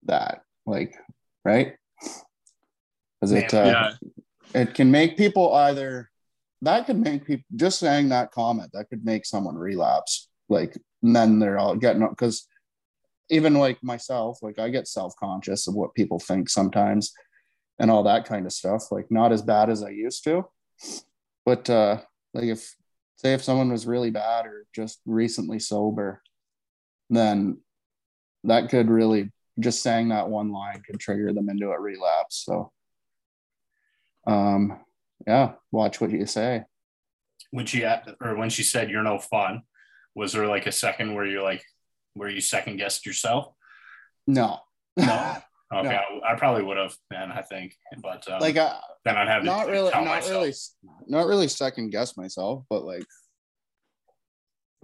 [0.03, 0.95] that like
[1.45, 1.75] right?
[3.19, 3.93] Because it uh, Yeah.
[4.62, 6.09] it can make people either
[6.62, 11.15] that could make people just saying that comment that could make someone relapse like and
[11.15, 12.47] then they're all getting up because
[13.29, 17.13] even like myself like i get self-conscious of what people think sometimes
[17.79, 20.45] and all that kind of stuff like not as bad as i used to.
[21.45, 22.01] But uh
[22.33, 22.75] like if
[23.15, 26.21] say if someone was really bad or just recently sober
[27.09, 27.57] then
[28.43, 32.43] that could really just saying that one line could trigger them into a relapse.
[32.45, 32.71] So
[34.27, 34.79] um
[35.25, 36.63] yeah watch what you say.
[37.51, 39.63] When she or when she said you're no fun,
[40.15, 41.63] was there like a second where you're like
[42.13, 43.54] where you second guessed yourself?
[44.28, 44.60] no
[44.98, 45.38] No.
[45.72, 46.22] Okay, No.
[46.26, 47.32] I, I probably would have, man.
[47.32, 50.41] I think, but um, like I, then I'd have to not really not myself.
[50.41, 50.54] really
[51.08, 53.06] not really second guess myself but like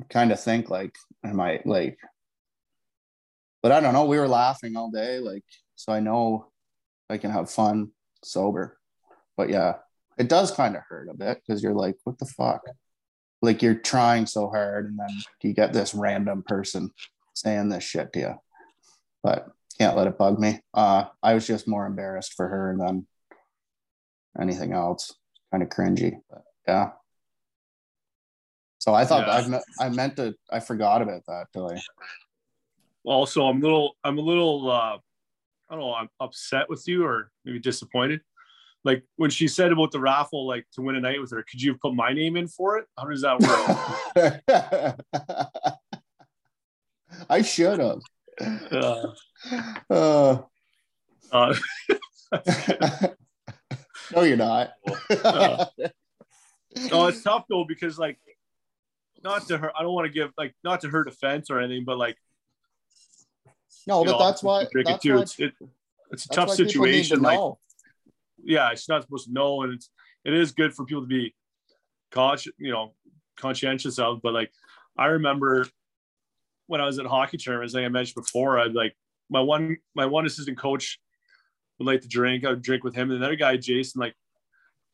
[0.10, 1.98] kind of think like am i like
[3.64, 5.44] but i don't know we were laughing all day like
[5.76, 6.48] so i know
[7.10, 7.90] i can have fun
[8.24, 8.78] sober
[9.38, 9.76] but yeah
[10.18, 12.62] it does kind of hurt a bit because you're like what the fuck
[13.42, 15.10] like you're trying so hard and then
[15.42, 16.92] you get this random person
[17.34, 18.34] saying this shit to you.
[19.24, 20.62] But can't let it bug me.
[20.74, 23.06] Uh i was just more embarrassed for her than
[24.40, 25.14] anything else.
[25.52, 26.90] Kind of cringy but yeah.
[28.80, 29.34] So i thought Yeah.
[29.34, 31.80] I, me- I meant to i forgot about that till I,
[33.04, 34.98] Also, I'm a little, I'm a little, uh,
[35.70, 38.22] I don't know, I'm upset with you or maybe disappointed.
[38.86, 41.62] Like when she said about the raffle, like to win a night with her, could
[41.62, 42.86] you have put my name in for it?
[42.98, 45.02] How does that work?
[47.30, 48.02] i should have
[48.82, 49.14] uh,
[49.90, 50.38] uh,
[51.32, 51.56] uh,
[54.14, 54.74] no you're not
[55.24, 55.66] Uh,
[56.92, 58.18] no, it's tough though because like,
[59.24, 61.86] not to her, I don't want to give like not to her defense or anything,
[61.86, 62.18] but like,
[63.88, 65.16] no but know, that's why it that's too.
[65.16, 65.54] why, It's it,
[66.12, 67.22] it's a tough why people need to situation.
[67.22, 67.58] Like, know.
[68.46, 69.90] Yeah, she's not supposed to know, and it's
[70.24, 71.36] it is good for people to be
[72.12, 72.94] conscious, you know,
[73.38, 74.22] conscientious of.
[74.22, 74.52] But like,
[74.98, 75.68] I remember
[76.68, 78.96] when I was at hockey tournaments, like I mentioned before, I'd like
[79.30, 81.00] my one my one assistant coach
[81.80, 82.46] would like to drink.
[82.46, 84.16] I would drink with him, and another guy, Jason, like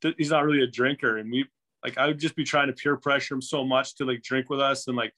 [0.01, 1.45] th- he's not really a drinker, and we
[1.83, 4.49] like I would just be trying to peer pressure him so much to like drink
[4.49, 5.13] with us, and like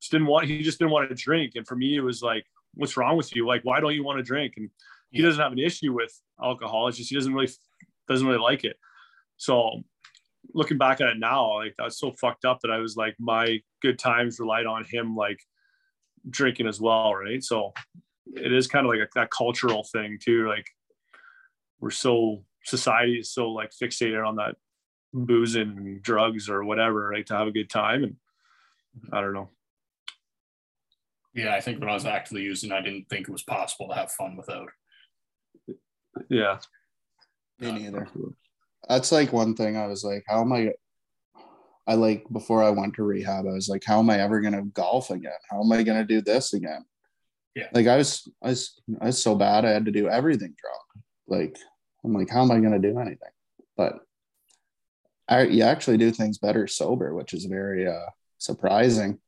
[0.00, 2.44] just didn't want he just didn't want to drink, and for me it was like,
[2.74, 3.46] what's wrong with you?
[3.46, 4.54] Like, why don't you want to drink?
[4.56, 4.70] And
[5.10, 6.88] he doesn't have an issue with alcohol.
[6.88, 7.50] It's just he doesn't really
[8.08, 8.76] doesn't really like it.
[9.36, 9.82] So
[10.54, 13.60] looking back at it now, like that's so fucked up that I was like my
[13.82, 15.40] good times relied on him like
[16.28, 17.42] drinking as well, right?
[17.42, 17.72] So
[18.34, 20.48] it is kind of like a, that cultural thing too.
[20.48, 20.66] Like
[21.80, 24.56] we're so society is so like fixated on that
[25.12, 27.26] booze and drugs or whatever, right?
[27.26, 28.04] To have a good time.
[28.04, 28.16] And
[29.12, 29.50] I don't know.
[31.34, 33.94] Yeah, I think when I was actively using, I didn't think it was possible to
[33.94, 34.70] have fun without.
[36.28, 36.58] Yeah.
[37.58, 38.08] Me neither.
[38.88, 40.72] That's like one thing I was like, how am I?
[41.86, 44.62] I like before I went to rehab, I was like, how am I ever gonna
[44.62, 45.32] golf again?
[45.50, 46.84] How am I gonna do this again?
[47.54, 47.68] Yeah.
[47.72, 49.64] Like I was, I was, I was so bad.
[49.64, 51.04] I had to do everything drunk.
[51.26, 51.56] Like
[52.04, 53.30] I'm like, how am I gonna do anything?
[53.76, 54.00] But
[55.28, 58.06] I, you actually do things better sober, which is very, uh,
[58.38, 59.18] surprising.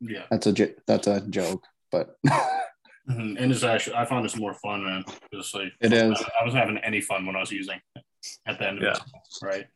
[0.00, 0.24] Yeah.
[0.30, 2.16] That's a j- that's a joke, but
[3.08, 3.40] Mhm.
[3.40, 5.04] And it's actually, I found this more fun, man.
[5.32, 6.20] Just like It is.
[6.40, 8.04] I wasn't having any fun when I was using it
[8.46, 8.92] at the end of Yeah.
[8.96, 9.02] it.
[9.42, 9.66] Right.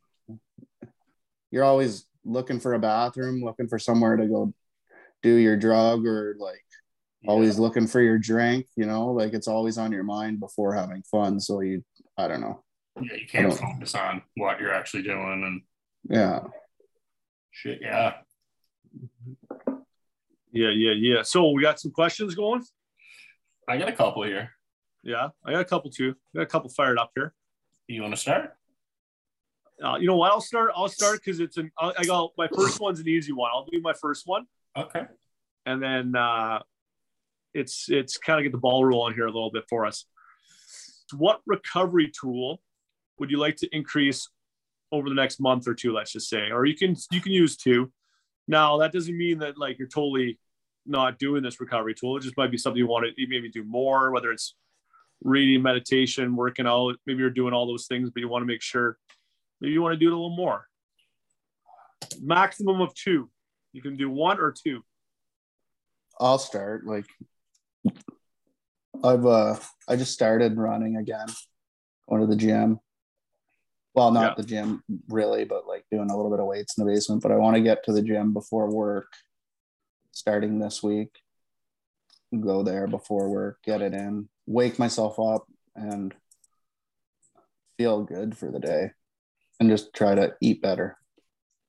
[1.52, 4.54] you're always looking for a bathroom, looking for somewhere to go
[5.22, 6.64] do your drug or like
[7.26, 11.02] always looking for your drink, you know, like it's always on your mind before having
[11.02, 11.40] fun.
[11.40, 11.84] So you
[12.16, 12.62] I don't know.
[13.00, 13.14] Yeah.
[13.14, 15.62] You can't I don't- focus on what you're actually doing and
[16.08, 16.46] Yeah.
[17.50, 17.80] shit.
[17.82, 18.18] Yeah.
[20.52, 21.22] Yeah, yeah, yeah.
[21.22, 22.64] So we got some questions going.
[23.70, 24.50] I got a couple here.
[25.04, 26.14] Yeah, I got a couple too.
[26.34, 27.32] I got a couple fired up here.
[27.86, 28.52] You want to start?
[29.82, 30.32] Uh, you know what?
[30.32, 30.72] I'll start.
[30.74, 31.70] I'll start because it's an.
[31.78, 33.50] I I got my first one's an easy one.
[33.54, 35.02] I'll do my first one, Okay.
[35.66, 36.60] and then uh,
[37.54, 40.04] it's it's kind of get the ball rolling here a little bit for us.
[41.16, 42.60] What recovery tool
[43.18, 44.28] would you like to increase
[44.92, 45.92] over the next month or two?
[45.92, 47.92] Let's just say, or you can you can use two.
[48.48, 50.38] Now that doesn't mean that like you're totally
[50.90, 52.16] not doing this recovery tool.
[52.16, 54.54] It just might be something you want to maybe do more, whether it's
[55.22, 56.96] reading, meditation, working out.
[57.06, 58.98] Maybe you're doing all those things, but you want to make sure
[59.60, 60.66] maybe you want to do it a little more.
[62.20, 63.30] Maximum of two.
[63.72, 64.82] You can do one or two.
[66.18, 66.84] I'll start.
[66.84, 67.06] Like
[69.04, 69.56] I've uh
[69.88, 71.26] I just started running again,
[72.08, 72.80] going to the gym.
[73.94, 74.34] Well, not Yeah.
[74.42, 77.22] the gym really, but like doing a little bit of weights in the basement.
[77.22, 79.12] But I want to get to the gym before work,
[80.12, 81.20] starting this week.
[82.38, 86.14] Go there before work, get it in, wake myself up, and
[87.76, 88.90] feel good for the day,
[89.58, 90.96] and just try to eat better.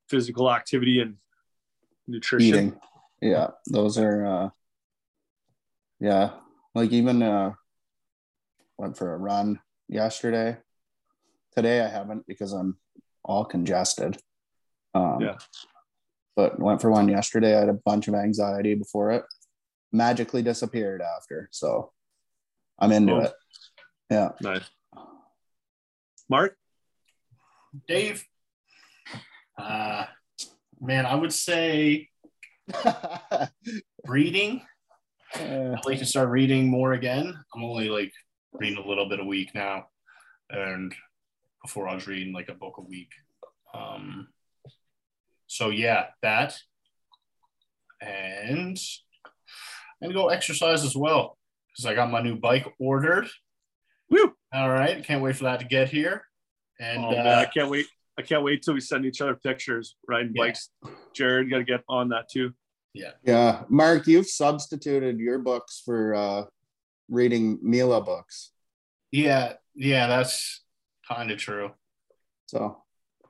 [0.08, 1.16] Physical activity and
[2.08, 2.48] nutrition.
[2.48, 2.80] eating
[3.22, 4.50] yeah those are uh
[6.00, 6.32] yeah
[6.74, 7.54] like even uh
[8.78, 10.58] went for a run yesterday
[11.56, 12.76] today i haven't because i'm
[13.24, 14.18] all congested
[14.96, 15.38] um Yeah.
[16.36, 19.24] But went for one yesterday i had a bunch of anxiety before it
[19.92, 21.92] magically disappeared after so
[22.80, 23.20] i'm into Oh.
[23.20, 23.34] it
[24.10, 24.70] yeah Nice.
[26.30, 26.56] Mark?
[27.88, 28.24] Dave.
[29.58, 30.06] Uh,
[30.80, 32.10] man, I would say
[34.08, 34.62] reading.
[35.38, 37.34] Uh, I'd like to start reading more again.
[37.56, 38.12] I'm only like
[38.54, 39.88] reading a little bit a week now,
[40.50, 40.94] and
[41.64, 43.10] before I was reading like a book a week.
[43.74, 44.28] Um,
[45.52, 46.58] so yeah, that,
[48.02, 48.80] and
[50.02, 51.38] I'm gonna go exercise as well
[51.68, 53.28] because I got my new bike ordered.
[54.10, 54.34] Woo!
[54.54, 56.24] All right, can't wait for that to get here.
[56.80, 57.86] And oh, man, uh, I can't wait.
[58.18, 60.44] I can't wait till we send each other pictures riding Yeah.
[60.46, 60.70] bikes.
[61.14, 62.54] Jared, got to get on that too.
[62.94, 63.12] Yeah.
[63.24, 66.44] Yeah mark you've substituted your books for uh
[67.10, 68.52] reading mila books
[69.12, 70.64] yeah, yeah, that's
[71.08, 71.72] kind of true.
[72.48, 72.81] so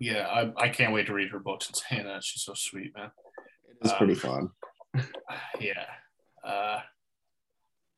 [0.01, 2.91] Yeah, I, I can't wait to read her books and saying that she's so sweet,
[2.97, 3.11] man.
[3.69, 4.49] it is Um, pretty fun
[5.61, 5.85] Yeah,
[6.43, 6.79] uh,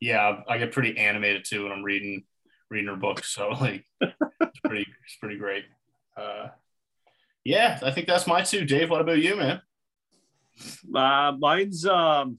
[0.02, 2.26] yeah, I get pretty animated too when I'm reading
[2.70, 3.34] reading her books.
[3.34, 5.64] So like, it's pretty it's pretty great.
[6.18, 6.50] Uh,
[7.46, 8.66] yeah, I think that's my two.
[8.66, 9.62] Dave, what about you, man?
[10.94, 12.38] Uh, mine's um,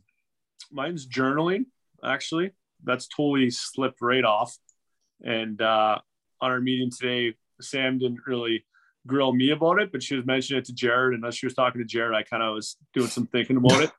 [0.70, 1.64] mine's journaling.
[2.04, 2.50] Actually,
[2.84, 4.58] that's totally slipped right off.
[5.24, 6.00] And uh,
[6.42, 8.66] on our meeting today, Sam didn't really
[9.06, 11.14] grill me about it, but she was mentioning it to Jared.
[11.14, 13.82] And as she was talking to Jared, I kind of was doing some thinking about
[13.82, 13.90] it.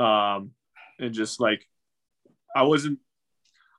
[0.00, 0.52] Um,
[0.98, 1.66] and just like,
[2.54, 2.98] I wasn't,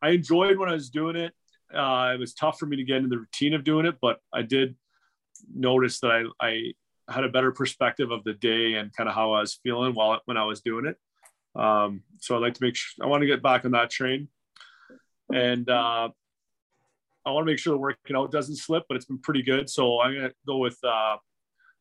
[0.02, 1.34] I enjoyed when I was doing it.
[1.74, 4.20] Uh, it was tough for me to get into the routine of doing it, but
[4.34, 4.76] I did
[5.54, 6.74] notice that I,
[7.08, 9.94] I had a better perspective of the day and kind of how I was feeling
[9.94, 10.98] while when I was doing it.
[11.60, 14.30] Um, so I'd like to make sure I want to get back on that train,
[15.34, 16.10] and uh,
[17.26, 18.84] I want to make sure the working out doesn't slip.
[18.88, 21.18] But it's been pretty good, so I'm gonna go with uh,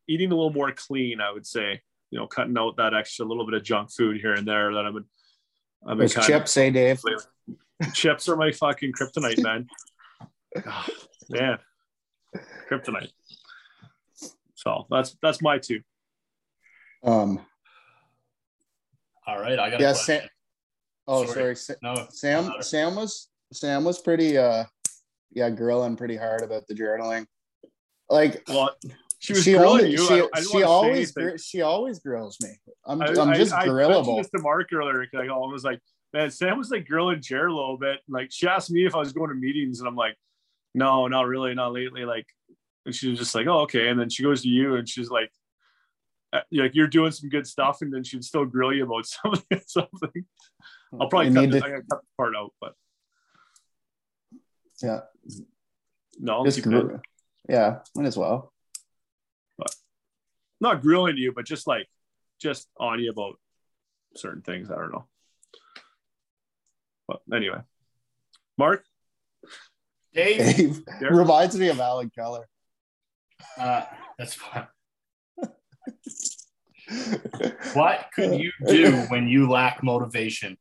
[0.09, 1.21] eating a little more clean.
[1.21, 4.35] I would say, you know, cutting out that extra little bit of junk food here
[4.35, 5.05] and there that I've been.
[5.87, 7.01] I've been Those kind chips, eh, Dave?
[7.95, 9.67] chips are my fucking kryptonite, man.
[10.67, 10.87] Ah,
[11.31, 11.59] man,
[12.71, 13.11] kryptonite.
[14.55, 15.81] So that's that's my two.
[17.03, 17.41] Um,
[19.27, 19.81] All right, I got.
[19.81, 20.21] yeah, a question.
[20.21, 20.29] Sam.
[21.09, 21.35] Oh, Sorry.
[21.35, 21.57] sorry.
[21.57, 22.53] Sa- No, Sam.
[22.61, 24.37] Sam was Sam was pretty.
[24.37, 24.65] Uh,
[25.33, 27.27] yeah, grilling pretty hard about the journaling.
[28.09, 28.71] Like Well,
[29.21, 29.99] she was she grilling only, you.
[29.99, 32.51] she, I, I she always gr- she always grills me.
[32.87, 34.19] I'm I, I'm I- just I, mentioned grillable.
[34.19, 35.07] this to Mark earlier.
[35.07, 35.81] 'cause I was like,
[36.13, 38.01] man, Sam was like grilling Jared a little bit.
[38.09, 40.17] Like she asked me if I was going to meetings, and I'm like,
[40.75, 42.05] no, not really, not lately.
[42.05, 42.27] Like,
[42.87, 43.89] and she was just like, oh, okay.
[43.89, 45.31] And then she goes to you, and she's like,
[46.33, 49.61] uh, like you're doing some good stuff, and then she'd still grill you about something.
[49.67, 50.25] something.
[51.01, 52.75] I'll probably cut, need this, to- I cut the part out, but
[54.83, 55.01] Yeah,
[56.19, 56.97] no, just gr-
[57.49, 58.53] yeah, might as well.
[60.61, 61.89] not grilling you, but just like
[62.41, 63.39] just on you about
[64.17, 64.71] certain things.
[64.71, 65.07] I don't know.
[67.09, 67.61] But anyway,
[68.59, 68.85] Mark,
[70.15, 72.47] Dave, Dave reminds me of Alan Keller.
[73.59, 73.85] uh,
[74.19, 74.67] that's fine.
[77.75, 80.57] What could you do when you lack motivation?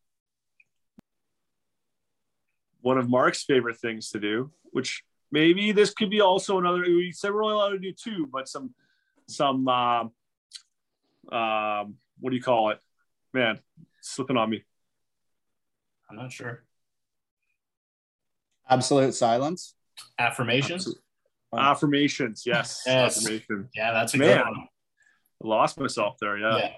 [2.82, 6.82] One of Mark's favorite things to do, which maybe this could be also another.
[6.82, 8.73] We said we're only allowed to do two, but some,
[9.27, 10.11] some, um,
[11.32, 12.80] um, what do you call it?
[13.34, 13.59] Man,
[14.01, 14.63] slipping on me.
[16.09, 16.63] I'm not sure.
[18.67, 19.75] Absolute silence.
[20.17, 20.95] Affirmations?
[21.55, 22.84] Affirmations, yes.
[22.88, 23.17] Yes.
[23.17, 23.69] Affirmation.
[23.75, 24.38] Yeah, that's a Man.
[24.38, 24.67] good one.
[25.43, 26.38] I lost myself there.
[26.38, 26.57] Yeah.
[26.57, 26.71] Yeah.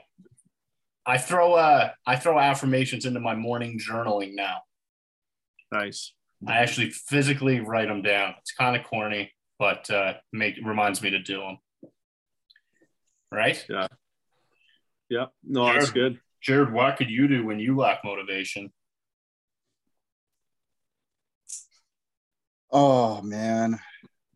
[1.06, 4.58] I throw uh I throw affirmations into my morning journaling now.
[5.72, 6.14] Nice.
[6.48, 8.36] I actually physically write them down.
[8.40, 11.58] It's kind of corny, but uh make reminds me to do them.
[13.32, 13.64] Right?
[13.70, 13.88] Yeah.
[15.10, 15.26] Yeah.
[15.44, 16.20] No, that's good.
[16.42, 18.72] Jared, what could you do when you lack motivation?
[22.72, 23.80] Oh man,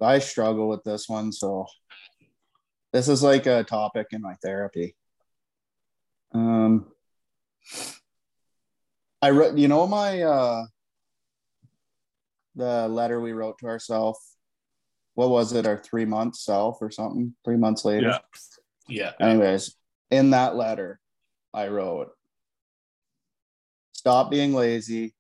[0.02, 1.32] I struggle with this one.
[1.32, 1.66] So
[2.92, 4.96] this is like a topic in my therapy.
[6.34, 6.88] Um,
[9.22, 10.66] I wrote, you know, my uh,
[12.56, 14.20] the letter we wrote to ourselves.
[15.16, 15.66] What was it?
[15.66, 17.36] Our three month self or something?
[17.44, 18.10] Three months later.
[18.10, 18.20] Yeah.
[18.88, 19.12] Yeah.
[19.20, 19.76] Anyways,
[20.12, 21.00] in that letter,
[21.54, 22.12] I wrote,
[23.94, 25.16] stop being lazy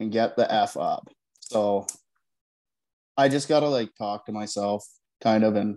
[0.00, 1.08] and get the F up.
[1.40, 1.86] So
[3.16, 4.86] I just got to like talk to myself
[5.22, 5.76] kind of and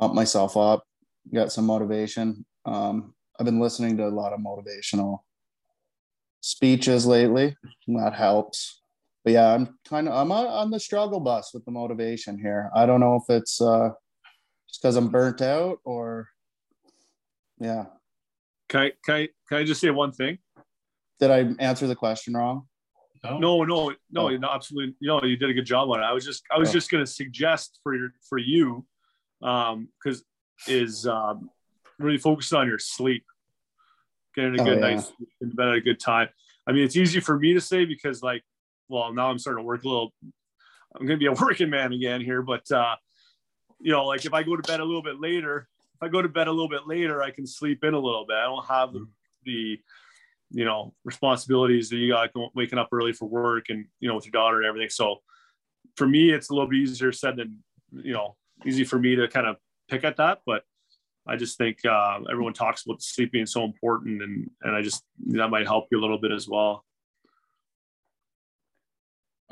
[0.00, 0.84] pump myself up,
[1.32, 2.44] get some motivation.
[2.64, 5.20] Um, I've been listening to a lot of motivational
[6.40, 8.81] speeches lately, and that helps.
[9.24, 12.70] But yeah, I'm kind of I'm on on the struggle bus with the motivation here.
[12.74, 13.90] I don't know if it's uh,
[14.68, 16.28] just because I'm burnt out or
[17.58, 17.84] yeah.
[18.68, 20.38] Can I, can I, can I just say one thing?
[21.20, 22.66] Did I answer the question wrong?
[23.22, 23.38] No.
[23.38, 24.36] No, no, no, Oh.
[24.36, 24.96] no, absolutely.
[24.98, 26.02] You know, you did a good job on it.
[26.04, 26.72] I was just, I was Oh.
[26.72, 28.84] just going to suggest for your, for you,
[29.42, 30.24] um, because
[30.66, 31.50] is um,
[31.98, 33.24] really focused on your sleep,
[34.34, 34.94] getting a Oh, good yeah.
[34.94, 36.28] night's sleep in bed at a good time.
[36.66, 38.42] I mean, it's easy for me to say because, like,
[38.92, 40.12] well, now I'm starting to work a little.
[40.94, 42.96] I'm going to be a working man again here, but uh,
[43.80, 46.20] you know, like if I go to bed a little bit later, if I go
[46.20, 48.36] to bed a little bit later, I can sleep in a little bit.
[48.36, 49.06] I don't have the,
[49.44, 49.80] the
[50.50, 54.26] you know responsibilities that you got waking up early for work and you know with
[54.26, 55.16] your daughter and everything so
[55.96, 57.58] for me it's a little bit easier said than
[57.92, 58.36] you know
[58.66, 59.56] easy for me to kind of
[59.88, 60.62] pick at that but
[61.26, 65.02] i just think uh, everyone talks about sleep being so important and and i just
[65.26, 66.84] that might help you a little bit as well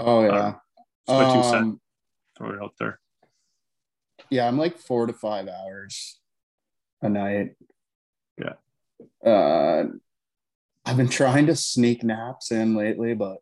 [0.01, 0.55] Oh yeah.
[1.07, 1.79] That's my two cents.
[2.37, 3.01] Throw it out there
[4.31, 6.21] yeah, I'm like four to five hours
[7.03, 7.57] a night.
[8.39, 9.29] Yeah.
[9.29, 9.85] Uh,
[10.85, 13.39] I've been trying to sneak naps in lately, but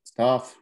[0.00, 0.56] it's tough.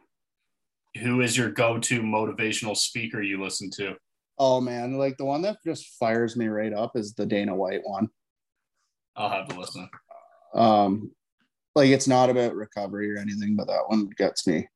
[1.01, 3.95] Who is your go-to motivational speaker you listen to?
[4.37, 7.81] Oh man, like the one that just fires me right up is the Dana White
[7.83, 8.07] one.
[9.15, 9.89] I'll have to listen.
[10.55, 11.11] Um,
[11.75, 14.67] like it's not about recovery or anything, but that one gets me.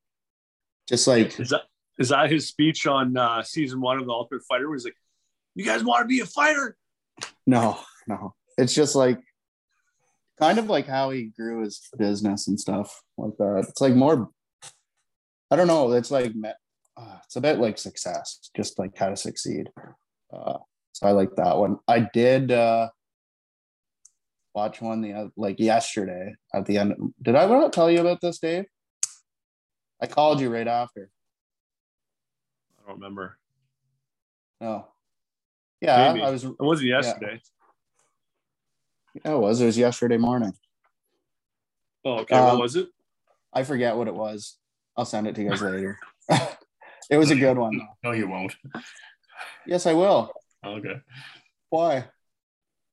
[0.88, 1.64] Just like is that
[2.00, 4.96] is that his speech on uh season one of the ultimate fighter was like
[5.56, 6.76] you guys want to be a fighter
[7.46, 8.34] no, no.
[8.58, 9.20] It's just like
[10.40, 13.66] kind of like how he grew his business and stuff like that.
[13.70, 14.30] It's like more.
[15.52, 15.92] I don't know.
[15.92, 16.34] It's like
[16.98, 19.70] uh, it's a bit like success, just like how to succeed.
[20.32, 20.58] Uh,
[20.94, 21.78] so I like that one.
[21.88, 22.90] I did uh,
[24.54, 27.14] watch one the like yesterday at the end.
[27.22, 28.66] Did I want to tell you about this, Dave?
[30.02, 31.10] I called you right after.
[32.80, 33.38] i don't remember
[34.62, 34.88] No.
[35.82, 36.24] Yeah, Maybe.
[36.26, 36.44] I was.
[36.46, 37.42] it wasn't yesterday
[39.24, 39.62] Yeah, it was.
[39.62, 40.54] It was yesterday morning.
[42.06, 42.88] oh okay Um, what was it
[43.54, 44.58] I forget what it was.
[44.98, 45.98] I'll send it to you guys later.
[47.10, 47.78] it was a good one.
[48.04, 48.10] though.
[48.10, 48.56] No, you won't.
[49.68, 50.32] Yes, I will.
[50.66, 50.96] Okay.
[51.70, 52.06] Why?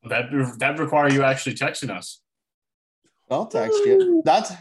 [0.04, 0.24] That
[0.58, 2.20] that require you actually texting us.
[3.30, 4.22] I'll text you.
[4.24, 4.52] That's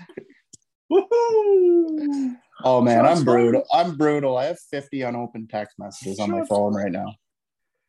[0.92, 2.36] Woohoo!
[2.64, 3.64] oh man, I'm brutal.
[3.72, 4.38] I'm brutal.
[4.38, 7.16] I have 50 unopened text messages on my phone right now.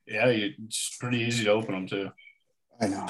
[0.06, 2.10] Yeah, it's pretty easy to open them too.
[2.80, 3.06] I know.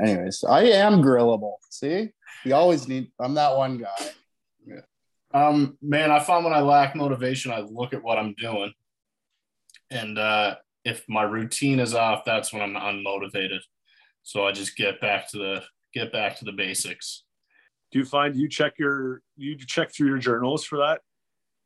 [0.00, 1.54] Anyways, I am grillable.
[1.68, 2.10] See,
[2.44, 3.10] you always need.
[3.20, 4.10] I'm that one guy.
[4.66, 4.80] Yeah.
[5.32, 8.72] Um, man, I find when I lack motivation, I look at what I'm doing,
[9.90, 13.60] and uh, if my routine is off, that's when I'm unmotivated.
[14.22, 15.62] So I just get back to the
[15.92, 17.24] get back to the basics.
[17.92, 21.00] do you find you check your you check through your journals for that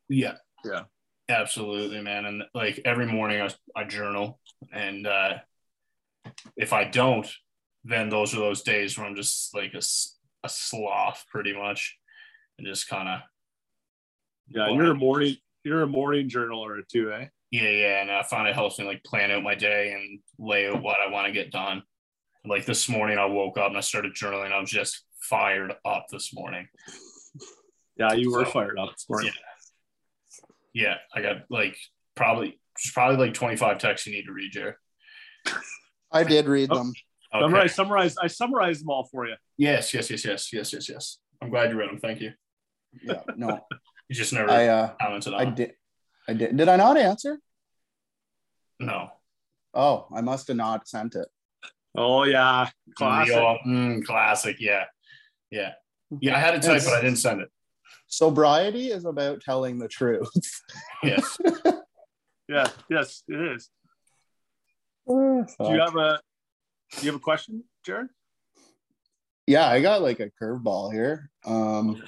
[0.09, 0.83] Yeah, Yeah.
[1.27, 2.25] Absolutely, man.
[2.25, 4.39] And like every morning I, I journal.
[4.71, 5.37] And uh,
[6.55, 7.27] if I don't,
[7.83, 9.81] then those are those days where I'm just like a,
[10.43, 11.97] a sloth pretty much
[12.57, 13.19] and just kind of.
[14.47, 17.27] Yeah, you're a morning you're a morning journaler too, eh?
[17.49, 18.01] Yeah, yeah.
[18.01, 20.97] And I find it helps me like plan out my day and lay out what
[20.99, 21.81] I want to get done.
[22.47, 24.51] Like this morning I woke up and I started journaling.
[24.51, 26.67] I was just fired up this morning.
[27.97, 29.31] Yeah, you were so, fired up this morning.
[30.73, 30.83] Yeah.
[30.87, 31.77] yeah, I got like
[32.15, 32.59] probably
[32.93, 34.75] probably like 25 texts you need to read, Jared.
[36.11, 36.93] I did read them.
[37.33, 37.41] Okay.
[37.41, 38.17] Summarize, summarize.
[38.17, 39.35] I summarized them all for you.
[39.57, 41.17] Yes, yes, yes, yes, yes, yes, yes.
[41.41, 41.99] I'm glad you read them.
[41.99, 42.31] Thank you.
[43.03, 43.59] Yeah, no.
[44.09, 45.41] you just never I, uh, commented on.
[45.41, 45.73] I did.
[46.27, 46.55] I did.
[46.55, 47.39] Did I not answer?
[48.79, 49.09] No.
[49.73, 51.27] Oh, I must have not sent it.
[51.97, 53.35] Oh yeah, classic.
[53.65, 54.57] Mm, classic.
[54.59, 54.85] Yeah,
[55.51, 55.73] yeah,
[56.19, 56.35] yeah.
[56.35, 57.49] I had to type, it's, but I didn't send it.
[58.07, 60.29] Sobriety is about telling the truth.
[61.03, 61.37] yes.
[62.49, 62.67] yeah.
[62.89, 63.69] Yes, it is.
[65.07, 66.19] do you have a
[66.97, 68.07] Do you have a question, Jared?
[69.47, 71.29] Yeah, I got like a curveball here.
[71.45, 72.01] Um,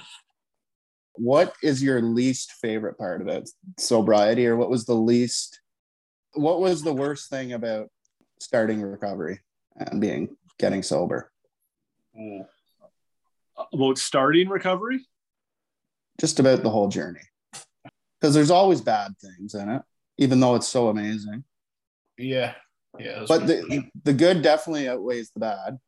[1.14, 5.60] what is your least favorite part about sobriety, or what was the least?
[6.34, 7.88] What was the worst thing about
[8.40, 9.40] starting recovery
[9.78, 11.30] and being getting sober?
[12.18, 12.44] Ooh.
[13.72, 15.06] About starting recovery?
[16.20, 17.20] Just about the whole journey,
[18.20, 19.82] because there's always bad things in it,
[20.16, 21.44] even though it's so amazing.
[22.16, 22.54] Yeah,
[22.98, 23.24] yeah.
[23.28, 25.78] But the the good definitely outweighs the bad.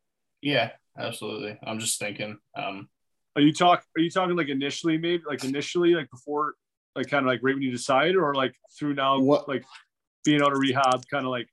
[0.41, 1.59] Yeah, absolutely.
[1.63, 2.37] I'm just thinking.
[2.57, 2.87] Um,
[3.35, 3.83] are you talk?
[3.97, 6.53] Are you talking like initially, maybe like initially, like before,
[6.95, 9.65] like kind of like right when you decide or like through now, what like
[10.23, 11.49] being out of rehab, kind of like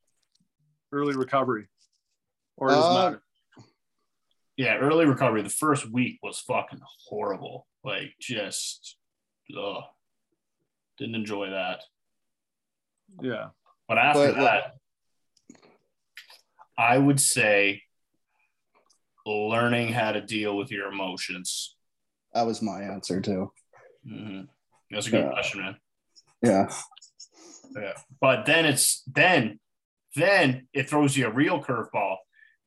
[0.93, 1.67] early recovery,
[2.59, 3.23] or does uh, matter?
[4.57, 5.43] Yeah, early recovery.
[5.43, 7.67] The first week was fucking horrible.
[7.85, 8.97] Like just,
[9.57, 9.85] ugh,
[10.99, 11.81] didn't enjoy that.
[13.23, 13.49] Yeah.
[13.87, 14.75] But after but, that,
[16.77, 17.83] I would say
[19.25, 21.77] learning how to deal with your emotions.
[22.35, 23.53] That was my answer too.
[24.07, 24.43] Mm-hmm.
[24.91, 25.31] That's a good yeah.
[25.31, 25.77] question, man.
[26.43, 26.73] Yeah.
[27.77, 27.93] Yeah.
[28.21, 29.61] But then it's then
[30.17, 32.17] then it throws you a real curveball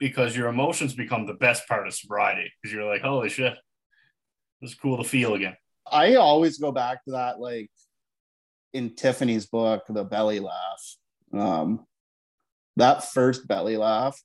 [0.01, 3.53] because your emotions become the best part of sobriety because you're like, holy shit,
[4.59, 5.55] it's cool to feel again.
[5.89, 7.69] I always go back to that, like
[8.73, 10.97] in Tiffany's book, The Belly Laugh.
[11.31, 11.85] Um,
[12.77, 14.19] that first belly laugh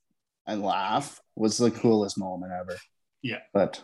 [0.47, 2.79] and laugh was the coolest moment ever.
[3.23, 3.41] Yeah.
[3.53, 3.83] But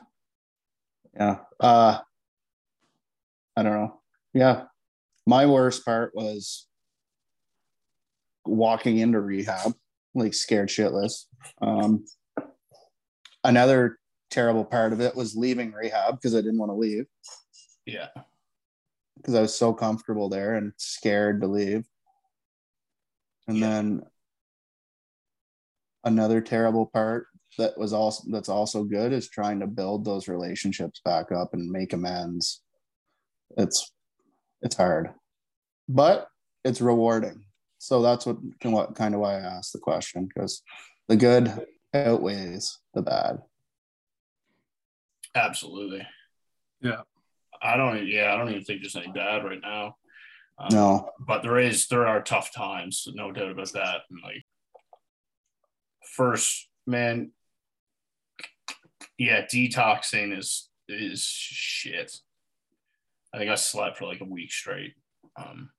[1.14, 1.40] yeah.
[1.61, 1.99] Uh
[3.55, 4.01] I don't know.
[4.32, 4.64] Yeah.
[5.26, 6.66] My worst part was
[8.47, 9.74] walking into rehab,
[10.14, 11.24] like scared shitless.
[11.60, 12.04] Um
[13.44, 13.98] another
[14.30, 17.06] terrible part of it was leaving rehab because I didn't want to leave.
[17.86, 18.08] Yeah.
[19.16, 21.84] Because I was so comfortable there and scared to leave.
[23.46, 23.68] And yeah.
[23.68, 24.02] then
[26.04, 27.26] another terrible part
[27.58, 31.70] that was also that's also good is trying to build those relationships back up and
[31.70, 32.62] make amends
[33.56, 33.92] it's
[34.62, 35.10] it's hard
[35.88, 36.28] but
[36.64, 37.44] it's rewarding
[37.83, 40.62] so that's what, what kind of why i asked the question because
[41.09, 43.43] the good outweighs the bad.
[45.35, 46.07] Absolutely.
[46.80, 47.01] Yeah.
[47.61, 49.97] I don't yeah i don't even think there's any bad right now.
[50.59, 51.11] Um, no.
[51.18, 54.45] but there is there are tough times no doubt about that and like
[56.14, 57.33] first man
[59.18, 62.12] yeah detoxing is is shit.
[63.35, 64.95] I think i slept for like a week straight.
[65.37, 65.70] Um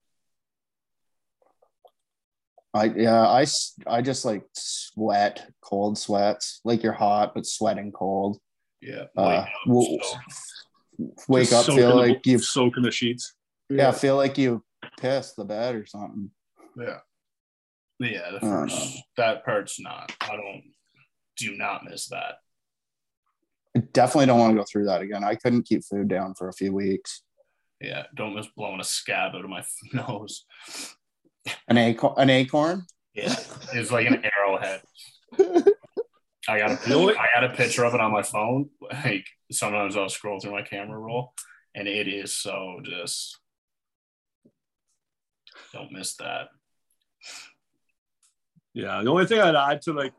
[2.74, 3.46] I yeah I
[3.88, 8.40] I just like sweat cold sweats like you're hot but sweating cold
[8.82, 10.22] yeah uh, wake up,
[11.28, 13.34] wake up feel like you soak in the sheets
[13.70, 14.64] yeah, yeah feel like you
[15.00, 16.32] pissed the bed or something
[16.78, 16.98] yeah
[18.00, 20.64] yeah the first that part's not I don't
[21.38, 22.36] do not miss that.
[23.76, 25.24] I definitely don't want to go through that again.
[25.24, 27.24] I couldn't keep food down for a few weeks.
[27.82, 29.64] Yeah, don't miss blowing a scab out of my
[29.94, 30.46] nose.
[31.68, 32.14] An acorn?
[32.18, 32.86] An acorn?
[33.14, 33.36] Yeah,
[33.74, 34.82] it's like an arrowhead.
[36.48, 38.70] I got a I got a picture of it on my phone.
[38.82, 41.34] Like sometimes I'll scroll through my camera roll,
[41.76, 43.38] and it is so just
[45.72, 46.50] don't miss that.
[48.74, 50.14] Yeah, the only thing I'd add to like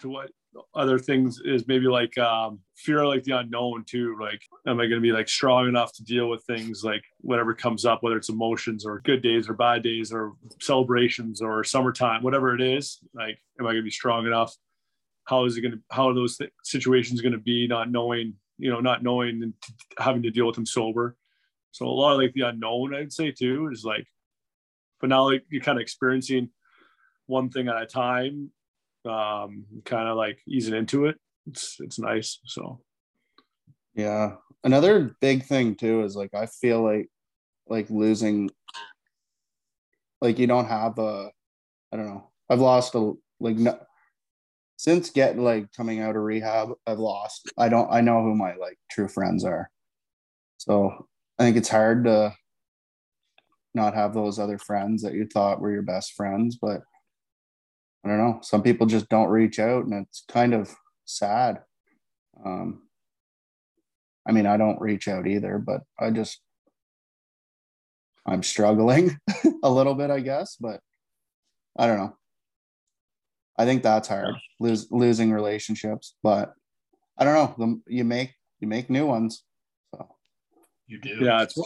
[0.00, 0.30] to what
[0.74, 5.00] other things is maybe like um, fear like the unknown too like am i going
[5.00, 8.30] to be like strong enough to deal with things like whatever comes up whether it's
[8.30, 13.38] emotions or good days or bad days or celebrations or summertime whatever it is like
[13.60, 14.56] am i going to be strong enough?
[15.24, 18.34] How is it going to how are those th- situations going to be not knowing
[18.58, 19.54] you know not knowing and
[19.98, 21.16] having to deal with them sober?
[21.72, 24.06] So a lot of like the unknown, I'd say too, is like,
[25.00, 26.50] but now like you're kind of experiencing
[27.26, 28.50] one thing at a time,
[29.06, 31.16] um, kind of like easing into it.
[31.46, 32.40] It's it's nice.
[32.44, 32.80] So
[33.94, 34.36] Yeah.
[34.62, 37.08] Another big thing too is like I feel like
[37.68, 38.50] like losing
[40.20, 41.30] like you don't have a
[41.92, 42.30] I don't know.
[42.48, 43.78] I've lost a like no,
[44.76, 47.50] since getting like coming out of rehab, I've lost.
[47.58, 49.70] I don't I know who my like true friends are.
[50.58, 51.06] So
[51.38, 52.34] I think it's hard to
[53.74, 56.82] not have those other friends that you thought were your best friends, but
[58.04, 58.38] I don't know.
[58.42, 60.74] Some people just don't reach out and it's kind of
[61.04, 61.60] sad.
[62.44, 62.82] Um
[64.28, 66.40] I mean, I don't reach out either, but I just
[68.26, 69.18] I'm struggling
[69.62, 70.80] a little bit, I guess, but
[71.76, 72.16] I don't know.
[73.58, 76.54] I think that's hard, lose, losing relationships, but
[77.18, 77.54] I don't know.
[77.86, 79.44] The, you make you make new ones.
[79.94, 80.08] So
[80.86, 81.18] You do.
[81.20, 81.58] yeah, it's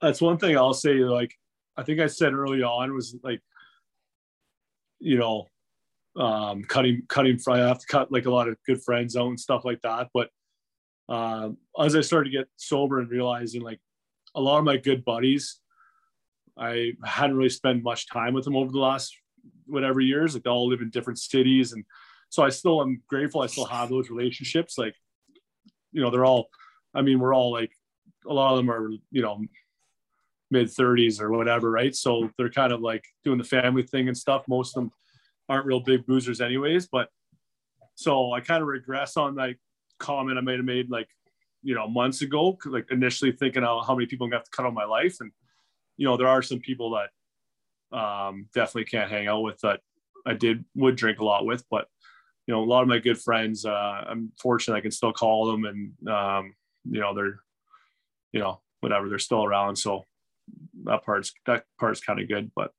[0.00, 0.94] that's one thing I'll say.
[0.94, 1.34] Like
[1.76, 3.40] I think I said early on was like,
[5.02, 5.46] you know,
[6.16, 7.38] um, cutting cutting.
[7.48, 10.08] I have to cut like a lot of good friends out and stuff like that.
[10.14, 10.30] But
[11.08, 13.80] um, as I started to get sober and realizing like
[14.34, 15.58] a lot of my good buddies,
[16.56, 19.14] I hadn't really spent much time with them over the last
[19.66, 20.34] whatever years.
[20.34, 21.84] Like they all live in different cities, and
[22.28, 23.42] so I still am grateful.
[23.42, 24.78] I still have those relationships.
[24.78, 24.94] Like,
[25.92, 26.48] you know, they're all.
[26.94, 27.72] I mean, we're all like
[28.26, 29.42] a lot of them are you know
[30.52, 31.96] mid 30s or whatever, right?
[31.96, 34.44] So they're kind of like doing the family thing and stuff.
[34.46, 34.92] Most of them
[35.48, 36.86] aren't real big boozers, anyways.
[36.86, 37.08] But
[37.94, 39.58] so I kind of regress on like
[39.98, 41.08] comment I might have made like
[41.62, 44.50] you know months ago, like initially thinking how, how many people I'm gonna have to
[44.50, 45.32] cut out my life, and
[45.96, 49.80] you know there are some people that um, definitely can't hang out with that
[50.26, 51.86] I did would drink a lot with, but
[52.46, 55.50] you know a lot of my good friends, uh, I'm fortunate I can still call
[55.50, 57.40] them, and um, you know they're
[58.32, 60.04] you know whatever they're still around, so
[60.84, 62.70] that part's that part's kind of good, but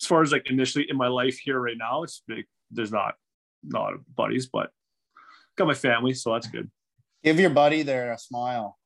[0.00, 2.44] as far as like initially in my life here right now, it's big.
[2.70, 3.14] There's not
[3.62, 4.70] not buddies, but
[5.56, 6.70] got my family, so that's good.
[7.24, 8.78] give your buddy there a smile.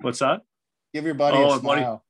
[0.00, 0.42] What's that?
[0.94, 1.82] Give your buddy Oh, a buddy.
[1.82, 2.04] smile.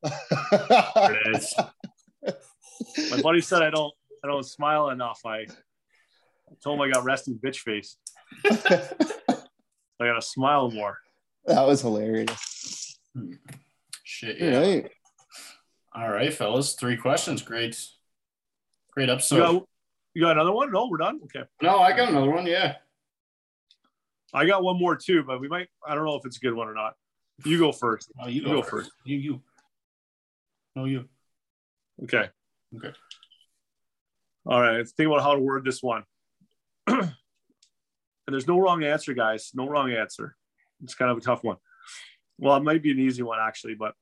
[0.94, 1.54] There it is.
[3.10, 3.92] My buddy said I don't
[4.24, 5.20] I don't smile enough.
[5.26, 5.46] I
[6.62, 7.96] told him I got resting bitch face.
[8.44, 10.98] I gotta smile more.
[11.46, 12.98] that was hilarious.
[13.16, 13.32] Hmm.
[14.18, 14.40] Shit.
[14.40, 14.58] Yeah.
[14.58, 14.90] Right.
[15.94, 16.74] All right, fellas.
[16.74, 17.40] Three questions.
[17.40, 17.80] Great.
[18.90, 19.38] Great You episode.
[19.38, 19.68] got,
[20.12, 20.72] you got another one?
[20.72, 21.20] No, we're done.
[21.22, 21.44] Okay.
[21.62, 22.44] no, I got another one.
[22.44, 22.74] Yeah.
[24.34, 26.54] I got one more too, but we might I don't know if it's a good
[26.54, 26.94] one or not.
[27.44, 28.10] You go first.
[28.20, 28.90] Oh, you You go, go first.
[29.04, 29.40] You, you.
[30.74, 31.04] No, you.
[32.02, 32.28] Okay.
[32.76, 32.92] Okay.
[34.46, 34.78] All right.
[34.78, 36.02] Let's think about how to word this one.
[36.88, 37.12] and
[38.26, 39.52] there's no wrong answer, guys.
[39.54, 40.34] No wrong answer.
[40.82, 41.58] It's kind of a tough one.
[42.36, 43.94] Well, it might be an easy one actually, but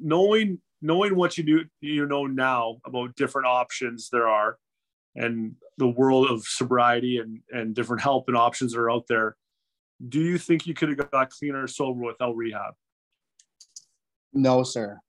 [0.00, 4.56] knowing knowing what you do you know now about different options there are
[5.16, 9.36] and the world of sobriety and and different help and options that are out there
[10.08, 12.74] do you think you could have got cleaner or sober without rehab
[14.32, 15.00] No, sir.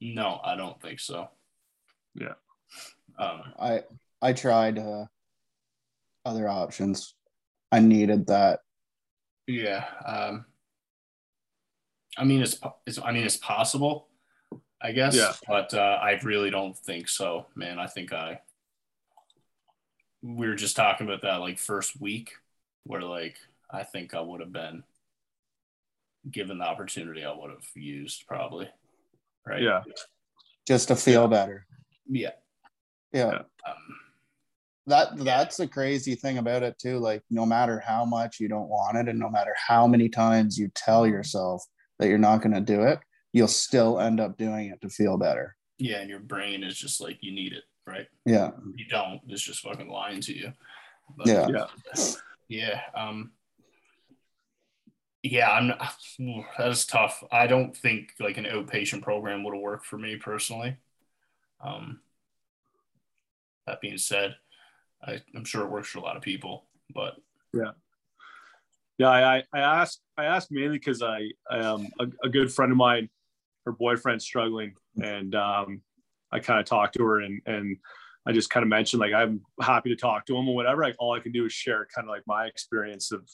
[0.00, 1.28] No, I don't think so.
[2.14, 2.34] Yeah.
[3.18, 3.82] Um, I
[4.20, 5.06] I tried uh,
[6.24, 7.14] other options.
[7.70, 8.60] I needed that.
[9.46, 9.84] yeah.
[10.04, 10.44] Um,
[12.16, 12.98] I mean, it's, it's.
[12.98, 14.08] I mean, it's possible.
[14.80, 15.16] I guess.
[15.16, 15.32] Yeah.
[15.46, 17.78] But uh, I really don't think so, man.
[17.78, 18.40] I think I.
[20.22, 22.32] We were just talking about that like first week,
[22.84, 23.36] where like
[23.70, 24.84] I think I would have been
[26.30, 28.68] given the opportunity, I would have used probably.
[29.44, 29.60] Right.
[29.60, 29.82] yeah
[30.66, 31.66] just to feel better.
[32.08, 32.30] Yeah.
[33.12, 33.32] Yeah.
[33.32, 33.38] Yeah.
[33.68, 33.96] Um,
[34.86, 36.98] That that's the crazy thing about it too.
[36.98, 40.58] Like no matter how much you don't want it and no matter how many times
[40.58, 41.64] you tell yourself
[42.02, 42.98] that you're not going to do it,
[43.32, 45.56] you'll still end up doing it to feel better.
[45.78, 48.06] yeah, and your brain is just like you need it, right?
[48.26, 48.50] Yeah.
[48.76, 50.52] you don't it's just fucking lying to you
[51.16, 51.46] but, Yeah.
[51.48, 52.06] yeah
[52.48, 53.32] yeah um
[55.22, 55.68] yeah i'm
[56.58, 60.16] that is tough i don't think like an outpatient program would have worked for me
[60.16, 60.76] personally
[61.64, 62.00] um
[63.66, 64.34] that being said
[65.06, 67.14] I, i'm sure it works for a lot of people but
[67.54, 67.72] Yeah,
[69.00, 72.70] I, I- I asked I asked mainly because I, I um a, a good friend
[72.72, 73.08] of mine,
[73.66, 75.82] her boyfriend's struggling, and um
[76.30, 77.76] I kind of talked to her and and
[78.26, 80.82] I just kind of mentioned like I'm happy to talk to him or whatever.
[80.82, 83.28] Like all I can do is share kind of like my experience of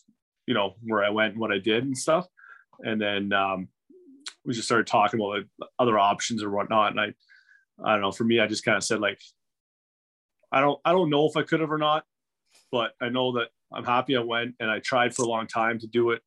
[0.47, 2.27] you know where I went and what I did and stuff,
[2.81, 3.69] and then um
[4.45, 6.93] we just started talking about like other options or whatnot.
[6.93, 7.13] And I
[7.85, 8.13] I don't know.
[8.13, 9.21] For me, I just kind of said like
[10.51, 12.05] I don't I don't know if I could have or not,
[12.73, 15.79] but I know that I'm happy I went and I tried for a long time
[15.81, 16.23] to do it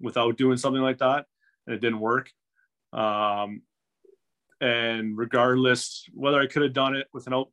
[0.00, 1.26] without doing something like that,
[1.66, 2.30] and it didn't work.
[2.92, 3.62] Um,
[4.60, 7.50] and regardless whether I could have done it with an out,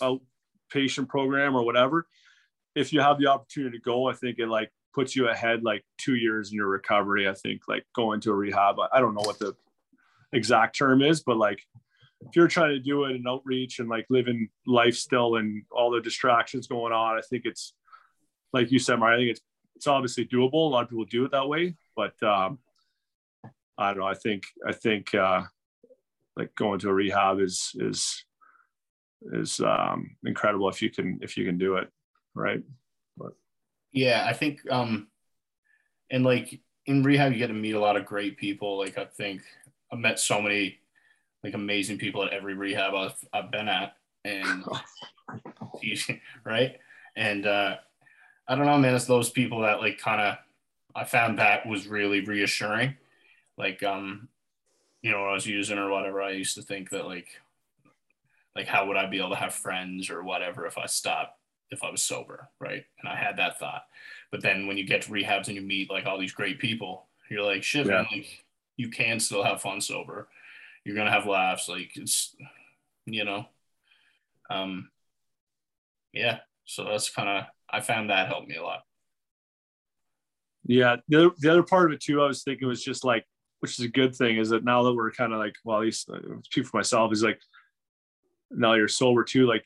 [0.00, 2.06] outpatient program or whatever,
[2.74, 5.84] if you have the opportunity to go, I think it like puts you ahead like
[5.98, 7.28] two years in your recovery.
[7.28, 8.76] I think like going to a rehab.
[8.92, 9.54] I don't know what the
[10.32, 11.62] exact term is, but like
[12.20, 15.90] if you're trying to do it and outreach and like living life still and all
[15.90, 17.74] the distractions going on, I think it's
[18.56, 19.40] like you said, Mark, I think it's
[19.76, 20.54] it's obviously doable.
[20.54, 22.58] A lot of people do it that way, but um,
[23.76, 24.06] I don't know.
[24.06, 25.42] I think I think uh,
[26.36, 28.24] like going to a rehab is is
[29.32, 31.90] is um, incredible if you can if you can do it
[32.34, 32.62] right.
[33.18, 33.32] But
[33.92, 35.08] yeah, I think um,
[36.10, 38.78] and like in rehab, you get to meet a lot of great people.
[38.78, 39.42] Like I think
[39.92, 40.78] I've met so many
[41.44, 43.92] like amazing people at every rehab I've I've been at,
[44.24, 44.64] and
[46.44, 46.76] right,
[47.14, 47.76] and uh,
[48.48, 48.94] I don't know, man.
[48.94, 50.38] It's those people that like kind of
[50.94, 52.96] I found that was really reassuring.
[53.58, 54.28] Like um,
[55.02, 57.28] you know, when I was using or whatever, I used to think that like
[58.54, 61.38] like how would I be able to have friends or whatever if I stopped
[61.70, 62.84] if I was sober, right?
[63.00, 63.82] And I had that thought.
[64.30, 67.06] But then when you get to rehabs and you meet like all these great people,
[67.28, 67.92] you're like, shit, yeah.
[67.92, 68.44] man, like
[68.76, 70.28] you can still have fun sober.
[70.84, 72.34] You're gonna have laughs, like it's
[73.04, 73.46] you know.
[74.48, 74.90] Um
[76.12, 78.80] yeah, so that's kind of I found that helped me a lot.
[80.66, 83.24] Yeah, the other, the other part of it too, I was thinking was just like,
[83.60, 85.84] which is a good thing, is that now that we're kind of like, well, at
[85.84, 86.18] least uh,
[86.52, 87.40] for myself, is like,
[88.50, 89.46] now you're sober too.
[89.46, 89.64] Like,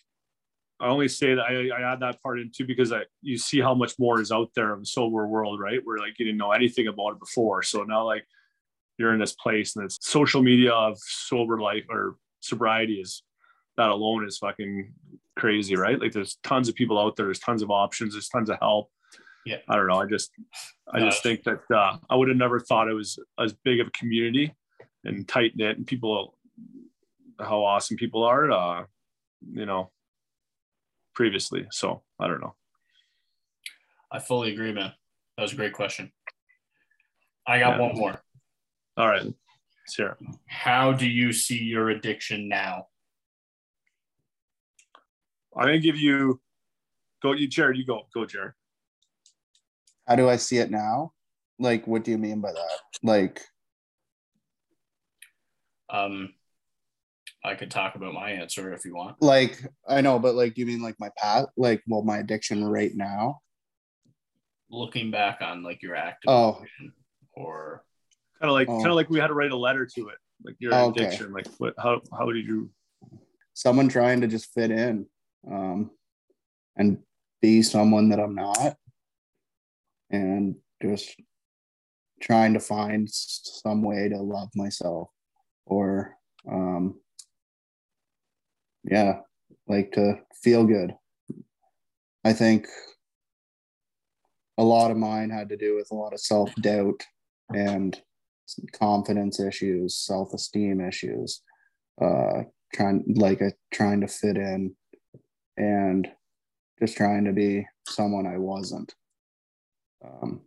[0.81, 3.61] I only say that I, I add that part in too because I you see
[3.61, 5.81] how much more is out there in the sober world, right?
[5.85, 8.25] Where like you didn't know anything about it before, so now like
[8.97, 13.23] you're in this place and it's social media of sober life or sobriety is
[13.77, 14.93] that alone is fucking
[15.41, 15.99] crazy, right?
[15.99, 18.91] Like there's tons of people out there, there's tons of options, there's tons of help.
[19.47, 19.57] Yeah.
[19.69, 19.99] I don't know.
[19.99, 20.31] I just
[20.93, 23.87] I just think that uh, I would have never thought it was as big of
[23.87, 24.55] a community
[25.05, 26.37] and tight knit and people
[27.39, 28.85] how awesome people are uh,
[29.51, 29.91] you know
[31.15, 31.67] previously.
[31.73, 32.55] So I don't know.
[34.13, 34.93] I fully agree, man.
[35.37, 36.13] That was a great question.
[37.47, 37.87] I got yeah.
[37.87, 38.23] one more.
[38.99, 39.27] All right.
[39.91, 40.19] Sure.
[40.47, 42.89] How do you see your addiction now?
[45.57, 46.41] I'm gonna give you
[47.23, 48.53] go you Jared, you go, go Jared.
[50.07, 51.13] How do I see it now?
[51.59, 52.79] Like what do you mean by that?
[53.03, 53.43] Like
[55.89, 56.35] um
[57.45, 59.21] I could talk about my answer if you want.
[59.23, 62.93] Like I know, but like you mean like my path like well my addiction right
[62.95, 63.41] now?
[64.71, 66.63] Looking back on like your active oh.
[67.35, 67.85] or
[68.41, 68.77] kind of like oh.
[68.77, 71.27] kind of like we had to write a letter to it like your oh, addiction
[71.27, 71.35] okay.
[71.35, 72.71] like what how how did you
[73.55, 75.07] someone trying to just fit in
[75.51, 75.91] um,
[76.77, 76.99] and
[77.41, 78.77] be someone that I'm not,
[80.11, 81.15] and just
[82.21, 85.09] trying to find some way to love myself
[85.67, 86.15] or
[86.51, 87.01] um,
[88.85, 89.21] yeah
[89.67, 90.95] like to feel good.
[92.25, 92.67] I think
[94.59, 97.03] a lot of mine had to do with a lot of self-doubt
[97.51, 97.99] and
[98.73, 101.41] confidence issues self-esteem issues
[102.03, 102.43] uh
[102.75, 104.75] trying like a, trying to fit in
[105.61, 106.09] and
[106.81, 108.95] just trying to be someone I wasn't.
[110.03, 110.41] Um,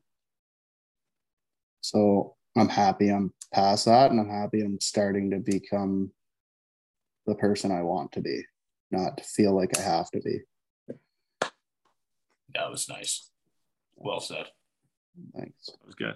[1.82, 6.12] so I'm happy I'm past that, and I'm happy I'm starting to become
[7.28, 8.44] the person I want to be,
[8.90, 10.40] not to feel like I have to be.
[12.56, 13.30] That was nice.
[13.96, 14.48] Well said.
[15.36, 15.68] Thanks.
[15.68, 16.16] That was good.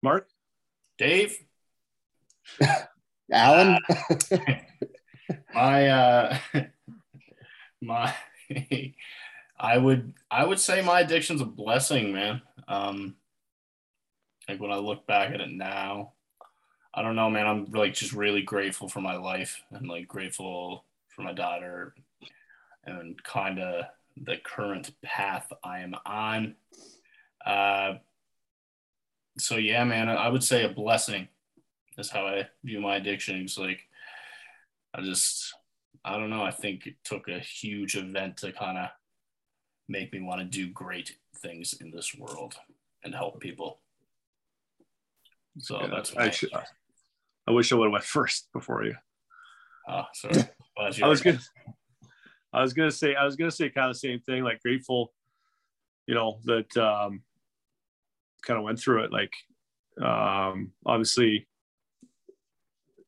[0.00, 0.28] Mark?
[0.96, 1.36] Dave?
[3.32, 3.78] Alan?
[5.54, 6.38] my uh
[7.82, 8.14] my
[9.58, 12.42] I would I would say my addiction's a blessing, man.
[12.68, 13.16] Um
[14.48, 16.12] like when I look back at it now,
[16.92, 17.46] I don't know, man.
[17.46, 21.94] I'm like just really grateful for my life and like grateful for my daughter
[22.84, 26.54] and kind of the current path I am on.
[27.44, 27.94] Uh,
[29.38, 31.28] so yeah, man, I would say a blessing
[31.98, 33.42] is how I view my addiction.
[33.42, 33.80] It's like
[34.94, 35.52] I just
[36.04, 36.42] I don't know.
[36.42, 38.88] I think it took a huge event to kind of
[39.88, 42.54] make me want to do great things in this world
[43.02, 43.80] and help people.
[45.58, 46.50] So yeah, that's I, should,
[47.46, 48.94] I wish I would have went first before you.
[49.88, 50.44] Oh, sorry.
[50.78, 51.40] I was gonna
[52.52, 55.12] I was gonna say I was gonna say kind of the same thing, like grateful,
[56.06, 57.22] you know, that um
[58.42, 59.12] kind of went through it.
[59.12, 59.32] Like
[60.02, 61.46] um obviously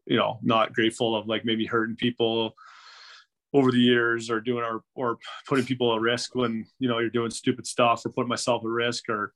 [0.07, 2.55] you know not grateful of like maybe hurting people
[3.53, 7.11] over the years or doing or or putting people at risk when you know you're
[7.11, 9.33] doing stupid stuff or putting myself at risk or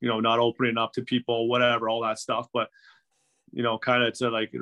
[0.00, 2.48] you know not opening up to people whatever all that stuff.
[2.52, 2.68] But
[3.54, 4.52] you know kind of to like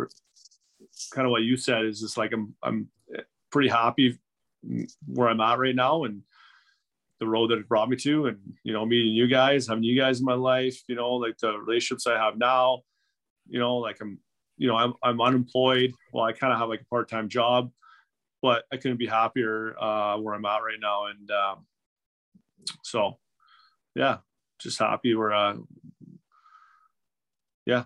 [1.13, 2.89] kind of what you said is just like i'm i'm
[3.51, 4.19] pretty happy
[5.07, 6.23] where i'm at right now and
[7.19, 9.99] the road that it brought me to and you know meeting you guys having you
[9.99, 12.81] guys in my life you know like the relationships i have now
[13.49, 14.19] you know like i'm
[14.57, 17.71] you know i'm, I'm unemployed well i kind of have like a part-time job
[18.43, 21.07] but I couldn't be happier uh, where I'm at right now.
[21.07, 21.67] And um,
[22.83, 23.19] so,
[23.95, 24.19] yeah,
[24.61, 25.57] just happy where, uh,
[27.65, 27.85] yeah,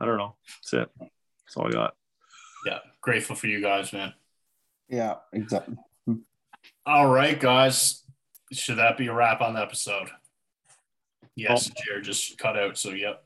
[0.00, 0.36] I don't know.
[0.62, 0.90] That's it.
[1.00, 1.96] That's all I got.
[2.64, 4.14] Yeah, grateful for you guys, man.
[4.88, 5.76] Yeah, exactly.
[6.86, 8.04] All right, guys.
[8.52, 10.08] Should that be a wrap on the episode?
[11.34, 11.82] Yes, oh.
[11.84, 12.78] Jared just cut out.
[12.78, 13.24] So, yep.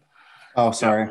[0.57, 1.11] Oh, sorry.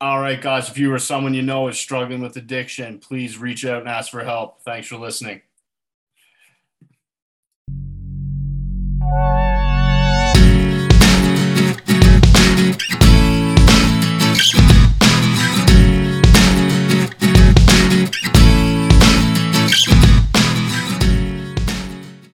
[0.00, 0.68] All right, guys.
[0.70, 4.10] If you or someone you know is struggling with addiction, please reach out and ask
[4.10, 4.62] for help.
[4.62, 5.42] Thanks for listening.